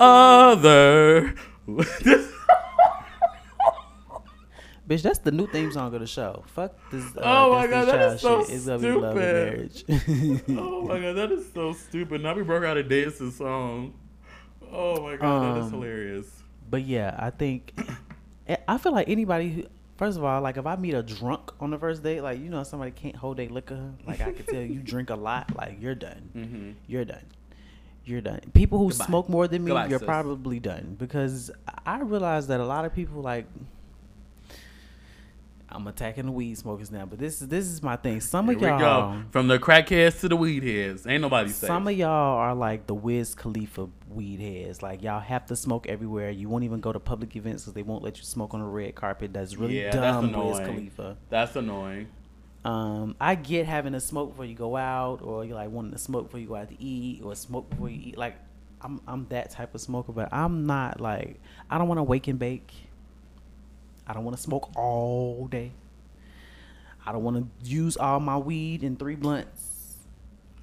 [0.03, 1.35] other.
[2.03, 2.33] This-
[4.89, 6.43] Bitch, that's the new theme song of the show.
[6.47, 7.05] Fuck this.
[7.15, 8.55] Uh, Oh my God, that is so shit.
[8.55, 9.85] It's gonna be love and marriage.
[10.49, 12.23] oh my god, that is so stupid.
[12.23, 13.93] Now we broke out a dancing song.
[14.73, 16.43] Oh my god, that is Um, hilarious.
[16.71, 17.79] But yeah, I think
[18.69, 19.65] I feel like anybody who
[19.99, 22.49] first of all, like if I meet a drunk on the first date, like you
[22.49, 25.77] know somebody can't hold their liquor, like I could tell you drink a lot, like
[25.83, 26.31] you're done.
[26.35, 26.71] Mm-hmm.
[26.87, 27.25] You're done.
[28.07, 28.41] You're done.
[28.55, 29.05] People who Goodbye.
[29.05, 30.07] smoke more than me, Goodbye, you're sis.
[30.07, 31.51] probably done because
[31.85, 33.45] I realize that a lot of people like
[35.71, 38.21] I'm attacking the weed smokers now, but this is this is my thing.
[38.21, 39.23] Some Here of we y'all go.
[39.31, 41.07] From the crackheads to the weed heads.
[41.07, 41.69] Ain't nobody safe.
[41.69, 44.83] Some of y'all are like the Wiz Khalifa weed heads.
[44.83, 46.31] Like y'all have to smoke everywhere.
[46.31, 48.69] You won't even go to public events because they won't let you smoke on a
[48.69, 49.33] red carpet.
[49.33, 50.59] That's really Yeah, that's dumb, Wiz.
[50.59, 51.17] Khalifa.
[51.29, 52.09] That's annoying.
[52.65, 55.99] Um, I get having to smoke before you go out, or you like wanting to
[55.99, 58.19] smoke before you go out to eat, or smoke before you eat.
[58.19, 58.37] Like
[58.81, 61.41] I'm, I'm that type of smoker, but I'm not like
[61.71, 62.73] I don't want to wake and bake.
[64.09, 65.73] I don't want to smoke all day.
[67.05, 69.97] I don't want to use all my weed in three blunts.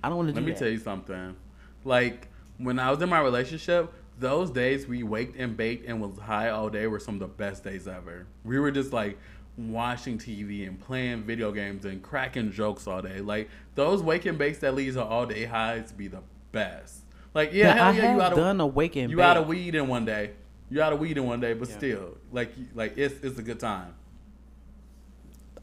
[0.04, 0.60] I don't want to do Let me that.
[0.60, 1.36] tell you something.
[1.84, 2.28] Like
[2.58, 6.50] when I was in my relationship, those days we waked and baked and was high
[6.50, 8.28] all day were some of the best days ever.
[8.44, 9.18] We were just like
[9.58, 13.20] watching TV and playing video games and cracking jokes all day.
[13.22, 16.22] Like those wake and bakes that leads to all day highs be the
[16.52, 17.02] best.
[17.34, 19.26] Like yeah, hell I yeah, have you out done a of wake and you bake.
[19.26, 20.32] out of weed in one day.
[20.70, 21.78] You out of weed in one day, but Yeah.
[21.78, 23.94] still, like like it's it's a good time.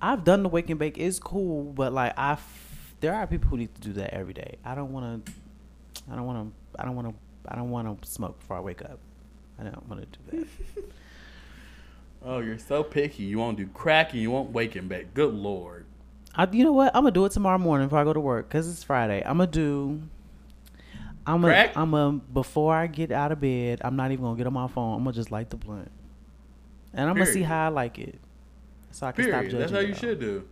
[0.01, 0.99] I've done the wake and bake.
[0.99, 4.35] It's cool, but like I, f- there are people who need to do that every
[4.35, 4.57] day.
[4.65, 5.33] I don't want to.
[6.11, 6.81] I don't want to.
[6.81, 7.15] I don't want to.
[7.49, 8.99] I don't want to smoke before I wake up.
[9.59, 10.39] I don't want to do
[10.77, 10.85] that.
[12.25, 13.25] Oh, you're so picky.
[13.25, 15.13] You won't do crack and you won't wake and bake.
[15.13, 15.87] Good lord.
[16.37, 16.95] I, you know what?
[16.95, 19.23] I'm gonna do it tomorrow morning before I go to work because it's Friday.
[19.27, 20.03] I'm gonna do.
[21.27, 21.49] I'm a?
[21.77, 24.69] I'm a before I get out of bed, I'm not even gonna get on my
[24.69, 24.97] phone.
[24.97, 25.91] I'm gonna just light the blunt,
[26.93, 28.19] and I'm gonna see how I like it,
[28.91, 29.45] so I can stop Period.
[29.51, 29.61] judging.
[29.61, 30.49] That's how you should do.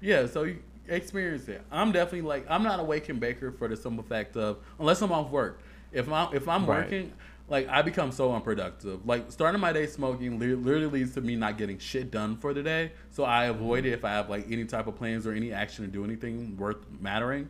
[0.00, 0.58] Yeah, so you
[0.88, 1.62] experience it.
[1.70, 5.12] I'm definitely like I'm not a waking baker for the simple fact of unless I'm
[5.12, 5.60] off work.
[5.92, 6.84] If I'm if I'm Right.
[6.84, 7.12] working,
[7.48, 9.06] like I become so unproductive.
[9.06, 12.62] Like starting my day smoking literally leads to me not getting shit done for the
[12.62, 12.92] day.
[13.10, 15.84] So I avoid it if I have like any type of plans or any action
[15.84, 17.48] to do anything worth mattering.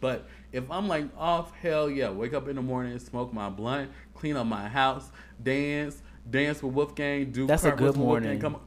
[0.00, 3.90] But if I'm like off, hell yeah, wake up in the morning, smoke my blunt,
[4.14, 5.10] clean up my house,
[5.42, 8.40] dance, dance with Wolfgang, do That's a good with Wolfgang, morning.
[8.40, 8.60] Come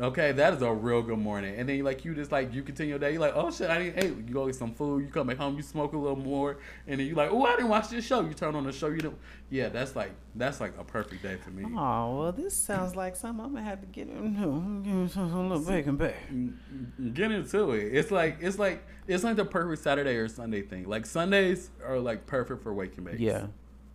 [0.00, 1.58] Okay, that is a real good morning.
[1.58, 3.12] And then like you just like you continue your day.
[3.14, 4.00] You like, oh shit, I didn't.
[4.00, 5.02] Hey, you go get some food.
[5.02, 5.56] You come back home.
[5.56, 8.20] You smoke a little more, and then you like, oh, I didn't watch this show.
[8.20, 8.86] You turn on the show.
[8.88, 9.18] You don't.
[9.50, 11.64] Yeah, that's like that's like a perfect day for me.
[11.76, 14.82] Oh well, this sounds like something I'm gonna have to get into.
[14.84, 16.14] Give me a little bacon back.
[16.32, 17.92] Mm, Get into it.
[17.92, 20.88] It's like it's like it's like the perfect Saturday or Sunday thing.
[20.88, 23.18] Like Sundays are like perfect for waking bakes.
[23.18, 23.46] Yeah,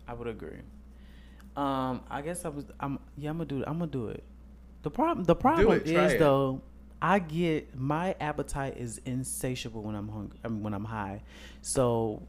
[0.06, 0.58] I would agree.
[1.56, 2.66] Um, I guess I was.
[2.78, 2.98] I'm.
[3.16, 3.62] Yeah, I'm gonna do.
[3.62, 3.64] it.
[3.66, 4.22] I'm gonna do it.
[4.84, 5.24] The problem.
[5.24, 6.18] The problem it, is it.
[6.20, 6.62] though.
[7.02, 10.38] I get my appetite is insatiable when I'm hungry.
[10.44, 11.22] I mean, when I'm high,
[11.60, 12.22] so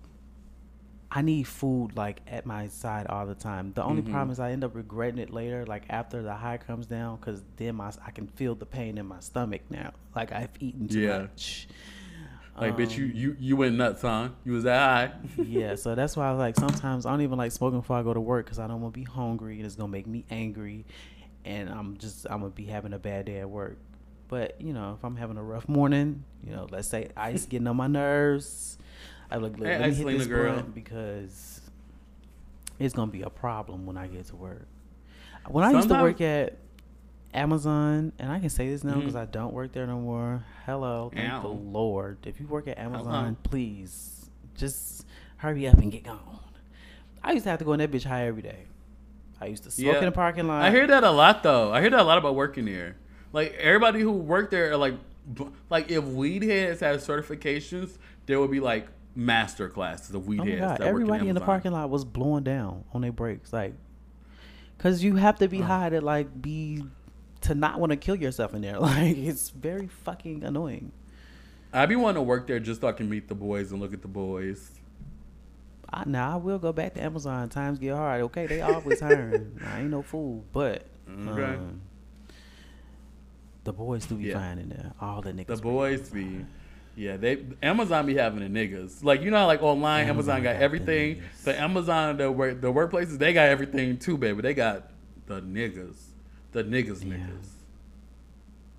[1.12, 3.72] I need food like at my side all the time.
[3.74, 4.12] The only Mhm.
[4.12, 7.44] problem is I end up regretting it later, like after the high comes down, because
[7.58, 9.92] then my I can feel the pain in my stomach now.
[10.16, 11.20] Like I've eaten too Yeah.
[11.22, 11.68] much.
[12.60, 14.30] Like bitch, you Um, you you went nuts, huh?
[14.46, 15.18] You was that high.
[15.46, 18.14] yeah, so that's why I like sometimes I don't even like smoking before I go
[18.14, 20.86] to work because I don't want to be hungry and it's gonna make me angry,
[21.46, 23.78] and I'm just I'm gonna be having a bad day at work.
[24.28, 27.68] But you know, if I'm having a rough morning, you know, let's say ice getting
[27.68, 28.78] on my nerves,
[29.32, 30.62] I look Hey, let me hit this girl.
[30.62, 31.62] because
[32.80, 34.68] it's gonna be a problem when I get to work.
[35.48, 36.58] When I used to work at
[37.34, 39.20] Amazon, and I can say this now because Mhm.
[39.22, 40.44] I don't work there no more.
[40.66, 42.18] Hello, thank the Lord.
[42.26, 45.06] If you work at Amazon, please just
[45.38, 46.40] hurry up and get gone.
[47.24, 48.66] I used to have to go in that bitch high every day.
[49.46, 50.00] I used to smoke Yeah.
[50.00, 50.62] in the parking lot.
[50.64, 51.72] I hear that a lot though.
[51.72, 52.96] I hear that a lot about working there.
[53.32, 54.96] Like everybody who worked there are like
[55.70, 60.44] like if weed heads had certifications, there would be like master classes of weed Oh
[60.46, 60.60] heads.
[60.62, 60.82] god!
[60.82, 63.74] Everybody in the parking lot was blowing down on their breaks, like,
[64.78, 65.64] cause you have to be Oh.
[65.66, 66.84] high to like be
[67.42, 68.80] to not want to kill yourself in there.
[68.80, 70.92] Like, it's very fucking annoying.
[71.74, 73.94] I'd be wanting to work there just so I can meet the boys and look
[73.94, 74.72] at the boys.
[75.92, 77.50] I, now I will go back to Amazon.
[77.50, 78.22] Times get hard.
[78.24, 79.60] Okay, they always hiring.
[79.66, 81.44] I ain't no fool, but Okay.
[81.56, 81.82] um,
[83.64, 84.36] the boys do be Yeah.
[84.40, 84.94] fine in there.
[85.02, 85.48] All the niggas.
[85.48, 86.46] The boys be,
[86.96, 89.04] yeah, they Amazon be having the niggas.
[89.04, 91.16] Like you know, like online, Amazon Amazon, got got everything.
[91.18, 91.44] niggas.
[91.44, 94.42] The Amazon, the work, the workplaces, they got everything too, baby.
[94.42, 94.92] They got
[95.28, 95.96] the niggas,
[96.52, 97.18] the niggas, Yeah.
[97.18, 97.50] niggas.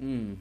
[0.02, 0.36] Mm.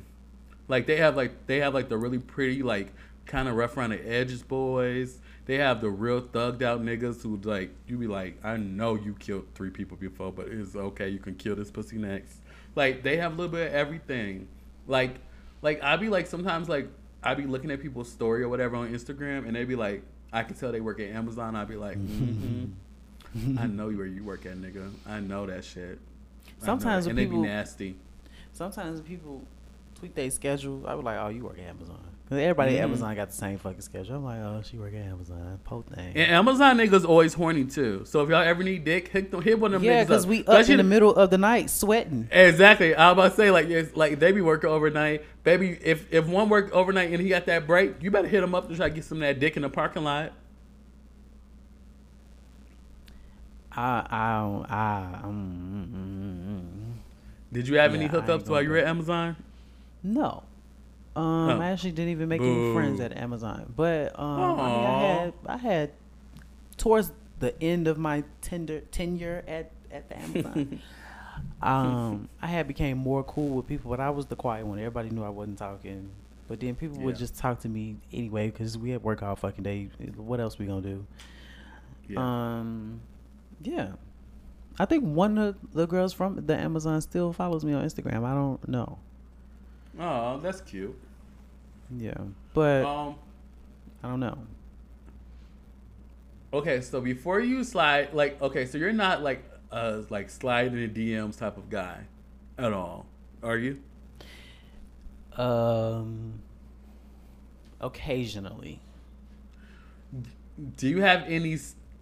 [0.68, 2.92] Like they have like they have like the really pretty like
[3.26, 5.20] kind of rough around the edges boys.
[5.46, 9.14] They have the real thugged out niggas who like you be like, I know you
[9.14, 11.10] killed three people before, but it's okay.
[11.10, 12.38] You can kill this pussy next.
[12.76, 14.48] Like they have a little bit of everything.
[14.88, 15.16] Like
[15.62, 16.88] like I be like sometimes like
[17.24, 20.44] I be looking at people's story or whatever on Instagram and they be like, I
[20.44, 21.56] can tell they work at Amazon.
[21.56, 23.58] I be like, mm-hmm.
[23.60, 24.92] I know where you work at, nigga.
[25.08, 26.00] I know that shit.
[26.60, 27.96] Sometimes and when they be nasty.
[28.54, 29.44] Sometimes people
[29.96, 30.86] tweet their schedule.
[30.88, 32.00] I was like, "Oh, you work at Amazon."
[32.32, 32.84] Everybody at Mhm.
[32.86, 34.16] Amazon got the same fucking schedule.
[34.16, 36.14] I'm like, "Oh, she work at Amazon." Po thing.
[36.16, 38.02] And Amazon niggas always horny too.
[38.06, 40.28] So if y'all ever need dick, hit them, hit one of them yeah, niggas because
[40.28, 42.28] we up in the middle of the night sweating.
[42.32, 42.96] Exactly.
[42.96, 45.78] I was about to say like it's like they be working overnight, baby.
[45.84, 48.70] If if one work overnight and he got that break, you better hit him up
[48.70, 50.34] to try to get some of that dick in the parking lot.
[53.72, 57.54] I I don't- I um, mm, mm, mm.
[57.54, 59.36] Did you have any Yeah, ain't hookups while you were at Amazon?
[60.02, 60.44] no.
[61.16, 61.62] Um, Oh.
[61.62, 65.34] I actually didn't even make any friends at Amazon, but um, I, mean, I had
[65.46, 65.92] I had
[66.78, 70.82] towards the end of my tender tenure at at the Amazon.
[71.62, 74.78] um, I had became more cool with people, but I was the quiet one.
[74.78, 76.10] Everybody knew I wasn't talking.
[76.48, 79.64] But then people would just talk to me anyway because we had work all fucking
[79.64, 79.90] day.
[80.16, 81.06] What else we gonna do?
[82.08, 82.20] Yeah.
[82.20, 83.02] Um,
[83.64, 83.94] yeah.
[84.78, 88.24] I think one of the girls from the Amazon still follows me on Instagram.
[88.26, 89.00] I don't know.
[90.00, 90.96] oh, that's cute.
[91.98, 92.14] Yeah,
[92.54, 93.16] but Um.
[94.04, 94.38] I don't know.
[96.54, 100.94] Okay, so before you slide, like, okay, so you're not like uh like slide in
[100.94, 102.02] the DMs type of guy,
[102.58, 103.08] at all,
[103.44, 103.80] are you?
[105.38, 106.40] Um,
[107.82, 108.80] occasionally.
[110.78, 111.58] Do you have any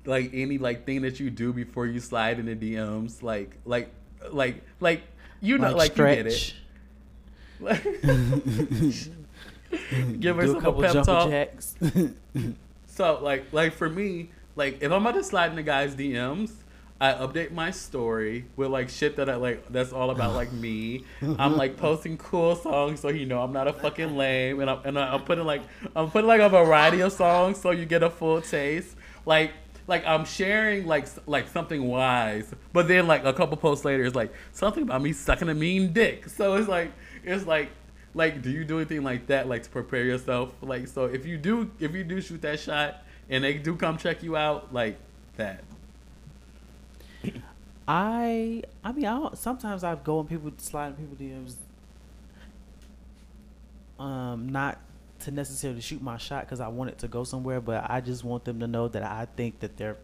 [0.06, 3.24] like any like thing that you do before you slide in the DMs?
[3.24, 3.90] Like like
[4.32, 5.02] like like
[5.42, 6.54] you know like, you get it.
[10.20, 11.30] Give her a couple pep talk.
[11.30, 11.76] jacks.
[12.96, 16.52] So like like for me, like if I'm about to slide in the guy's DMs,
[17.02, 19.68] I update my story with like shit that I like.
[19.70, 21.04] That's all about like me.
[21.22, 24.80] I'm like posting cool songs so you know I'm not a fucking lame, and I'm
[24.86, 25.64] and I'm putting like
[25.96, 28.96] I'm putting like a variety of songs so you get a full taste.
[29.26, 29.54] Like
[29.88, 34.16] like I'm sharing like like something wise, but then like a couple posts later, it's
[34.16, 36.30] like something about me sucking a mean dick.
[36.30, 36.92] So it's like
[37.24, 37.70] it's like
[38.14, 40.54] like do you do anything like that like to prepare yourself?
[40.62, 43.98] Like so if you do if you do shoot that shot and they do come
[43.98, 44.98] check you out like
[45.38, 45.64] that.
[47.88, 51.56] I I mean I don't, sometimes I go and people slide in people DMs
[54.00, 54.80] um not
[55.22, 58.24] to necessarily shoot my shot because I want it to go somewhere but I just
[58.24, 59.98] want them to know that I think that they're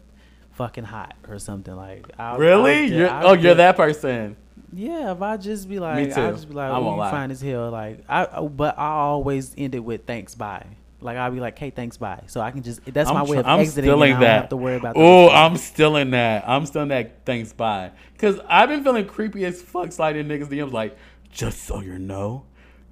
[0.52, 2.84] fucking hot or something like I'll, Really?
[2.84, 4.36] I'll- you're, I'll oh, you're that person.
[4.72, 6.16] Yeah if I just be like.
[6.16, 7.10] I'll just be like I won't lie.
[7.10, 10.66] fine as hell like I I- but I always end it with thanks bye
[11.00, 13.36] like I'll be like hey thanks bye so I can just that's I'm my way
[13.36, 14.40] tr- of I'm exiting still and in I don't that.
[14.42, 15.28] have to worry about Oh.
[15.30, 16.46] I'm still in that.
[16.48, 17.24] I'm still in that.
[17.24, 17.90] Thanks, bye.
[18.18, 20.96] Cause I've been feeling creepy as fuck sliding niggas DMs like,
[21.32, 22.44] just so you know,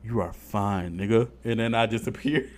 [0.03, 1.29] you are fine, nigga.
[1.45, 2.49] And then I disappear.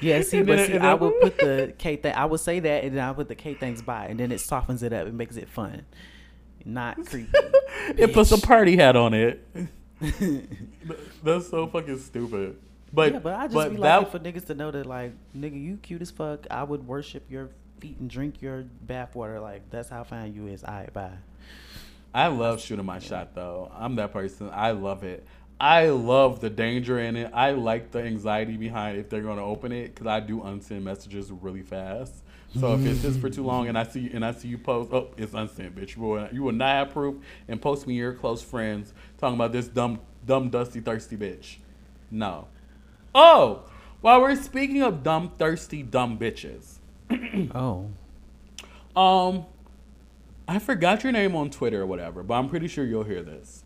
[0.00, 2.14] Yeah, see, And but then- see, I would put the K thing.
[2.14, 4.40] I would say that, and then I put the K things by, and then it
[4.40, 5.06] softens it up.
[5.06, 5.84] It makes it fun,
[6.66, 7.32] not creepy.
[7.96, 9.46] it puts a party hat on it.
[11.22, 12.58] That's so fucking stupid.
[12.92, 15.12] But yeah, but I just but be that like for niggas to know that, like,
[15.36, 16.46] nigga, you cute as fuck.
[16.50, 17.50] I would worship your
[17.80, 19.40] feet and drink your bathwater.
[19.40, 20.64] Like, that's how fine you is.
[20.64, 21.12] All right, bye.
[22.14, 23.70] I love shooting my shot though.
[23.74, 24.48] I'm that person.
[24.50, 25.26] I love it.
[25.60, 27.30] I love the danger in it.
[27.34, 30.82] I like the anxiety behind if they're going to open it because I do unsend
[30.82, 32.14] messages really fast.
[32.58, 34.92] So if it sits for too long and I see and I see you post,
[34.92, 35.96] oh, it's unsent, bitch.
[35.96, 37.16] You will, you will not proof
[37.48, 41.56] and post me your close friends talking about this dumb, dumb, dusty, thirsty bitch.
[42.10, 42.48] No.
[43.14, 43.64] Oh,
[44.00, 46.78] while we're speaking of dumb, thirsty, dumb bitches,
[47.54, 47.90] Oh,
[48.94, 49.46] um,
[50.48, 53.64] I forgot your name on Twitter or whatever, but I'm pretty sure you'll hear this.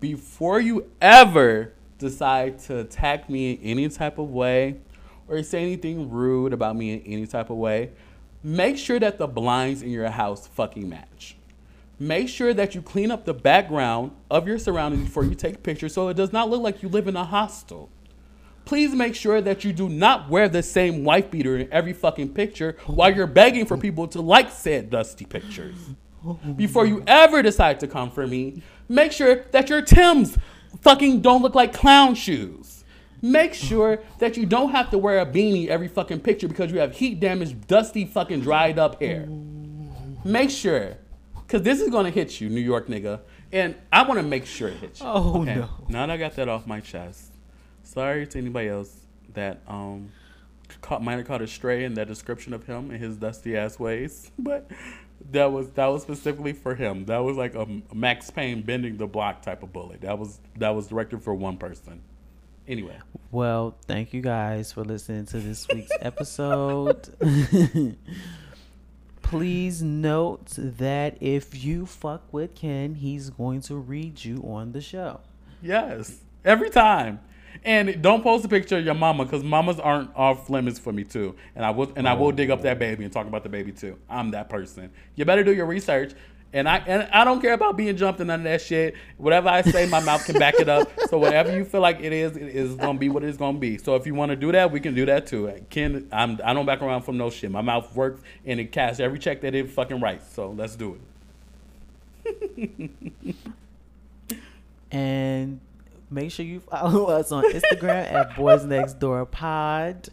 [0.00, 4.76] Before you ever decide to attack me in any type of way
[5.28, 7.90] or say anything rude about me in any type of way,
[8.42, 11.36] make sure that the blinds in your house fucking match.
[11.98, 15.94] Make sure that you clean up the background of your surroundings before you take pictures
[15.94, 17.88] so it does not look like you live in a hostel.
[18.66, 22.34] Please make sure that you do not wear the same wife beater in every fucking
[22.34, 25.76] picture while you're begging for people to like said dusty pictures.
[26.56, 30.36] Before you ever decide to come for me, make sure that your Tims
[30.80, 32.84] fucking don't look like clown shoes.
[33.22, 36.78] Make sure that you don't have to wear a beanie every fucking picture because you
[36.80, 39.26] have heat damaged, dusty, fucking dried up hair.
[40.24, 40.96] Make sure,
[41.34, 43.20] because this is gonna hit you, New York nigga,
[43.52, 45.06] and I want to make sure it hits you.
[45.06, 45.68] Oh, no.
[45.88, 47.32] Now that I got that off my chest.
[47.84, 50.10] Sorry to anybody else that um
[50.80, 53.78] caught might have caught a stray in that description of him and his dusty ass
[53.78, 54.70] ways, but
[55.30, 57.06] that was that was specifically for him.
[57.06, 60.00] That was like a Max Payne bending the block type of bullet.
[60.02, 62.02] That was that was directed for one person.
[62.68, 62.96] Anyway,
[63.30, 67.08] well, thank you guys for listening to this week's episode.
[69.22, 74.80] Please note that if you fuck with Ken, he's going to read you on the
[74.80, 75.20] show.
[75.62, 77.20] yes, every time.
[77.64, 81.04] And don't post a picture of your mama because mamas aren't off limits for me
[81.04, 81.34] too.
[81.56, 83.72] And I will and I will dig up that baby and talk about the baby
[83.72, 83.98] too.
[84.10, 84.90] I'm that person.
[85.14, 86.12] You better do your research.
[86.52, 88.94] And I and I don't care about being jumped and none of that shit.
[89.18, 90.88] Whatever I say, my mouth can back it up.
[91.08, 93.78] So whatever you feel like it is, it is gonna be what it's gonna be.
[93.78, 95.52] So if you want to do that, we can do that too.
[95.68, 97.50] Ken, I'm I don't back around from no shit.
[97.50, 100.32] My mouth works and it casts every check that it fucking writes.
[100.32, 100.98] So let's do
[102.24, 102.90] it.
[104.90, 105.60] And
[106.10, 110.08] make sure you follow us on Instagram at Boys Next Door Pod.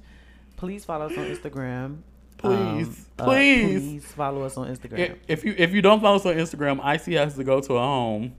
[0.57, 1.99] Please follow us on Instagram.
[2.43, 3.81] Please, uh, please.
[3.81, 4.99] please follow us on Instagram.
[4.99, 7.75] If, if you if you don't follow us on Instagram, IC has to go to
[7.75, 8.35] a home.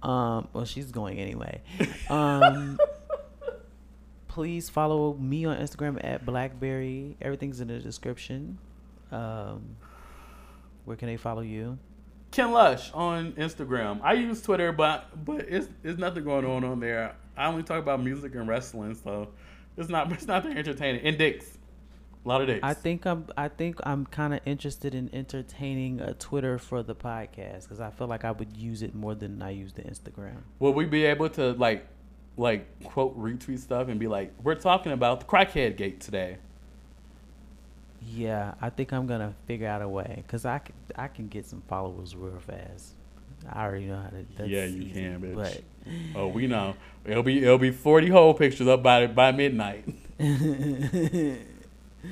[0.00, 1.60] Um, well, she's going anyway.
[2.08, 2.78] Um,
[4.28, 7.16] please follow me on Instagram at Blackberry.
[7.20, 8.58] Everything's in the description.
[9.10, 9.76] Um,
[10.84, 11.78] where can they follow you?
[12.30, 14.00] Ken Lush on Instagram.
[14.04, 17.16] I use Twitter, but but it's it's nothing going on on there.
[17.36, 19.28] I only talk about music and wrestling, so
[19.76, 21.00] it's not it's not that entertaining.
[21.04, 21.55] And dicks,
[22.26, 22.60] a lot of dicks.
[22.62, 23.26] I think I'm.
[23.36, 27.90] I think I'm kind of interested in entertaining a Twitter for the podcast because I
[27.90, 30.38] feel like I would use it more than I use the Instagram.
[30.58, 31.86] Will we be able to like
[32.36, 36.38] like quote retweet stuff and be like, we're talking about the crackhead gate today?
[38.02, 40.74] Yeah, I think I'm gonna figure out a way because I can.
[40.96, 42.94] I can get some followers real fast.
[43.48, 44.26] I already know how to.
[44.36, 45.34] That's yeah, you easy, can, bitch.
[45.36, 45.62] But
[46.16, 46.74] Oh, we know.
[47.04, 49.84] It'll be it'll be forty whole pictures up by by midnight.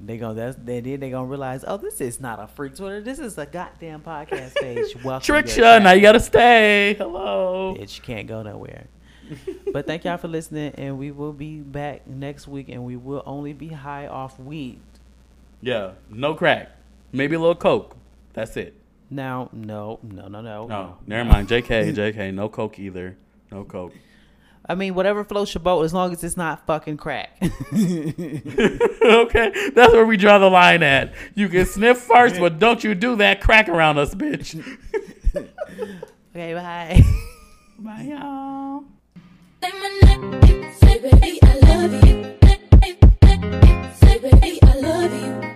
[0.00, 3.00] They gonna that's they then they gonna realize, oh, this is not a freak Twitter.
[3.00, 4.94] This is a goddamn podcast page.
[5.02, 5.24] Welcome.
[5.24, 5.80] Trick ya.
[5.80, 6.94] Now you gotta stay.
[6.96, 7.74] Hello.
[7.76, 8.86] Bitch, you can't go nowhere.
[9.72, 13.24] but thank y'all for listening, and we will be back next week, and we will
[13.26, 14.80] only be high off weed.
[15.60, 15.92] Yeah.
[16.08, 16.70] No crack.
[17.12, 17.96] Maybe a little coke.
[18.34, 18.74] That's it.
[19.10, 20.66] Now, no, no, no, no.
[20.66, 20.98] No.
[21.06, 21.48] Never mind.
[21.48, 21.94] JK.
[22.14, 22.34] JK.
[22.34, 23.16] No coke either.
[23.50, 23.94] No coke.
[24.68, 27.38] I mean, whatever floats your boat, as long as it's not fucking crack.
[27.42, 27.50] okay,
[29.74, 31.14] that's where we draw the line at.
[31.34, 34.54] You can sniff first, but don't you do that crack around us, bitch.
[36.36, 37.02] okay, bye.
[37.78, 38.84] Bye, y'all.
[39.62, 42.36] Say, baby, I love you.
[43.94, 45.47] Say, baby, I love you.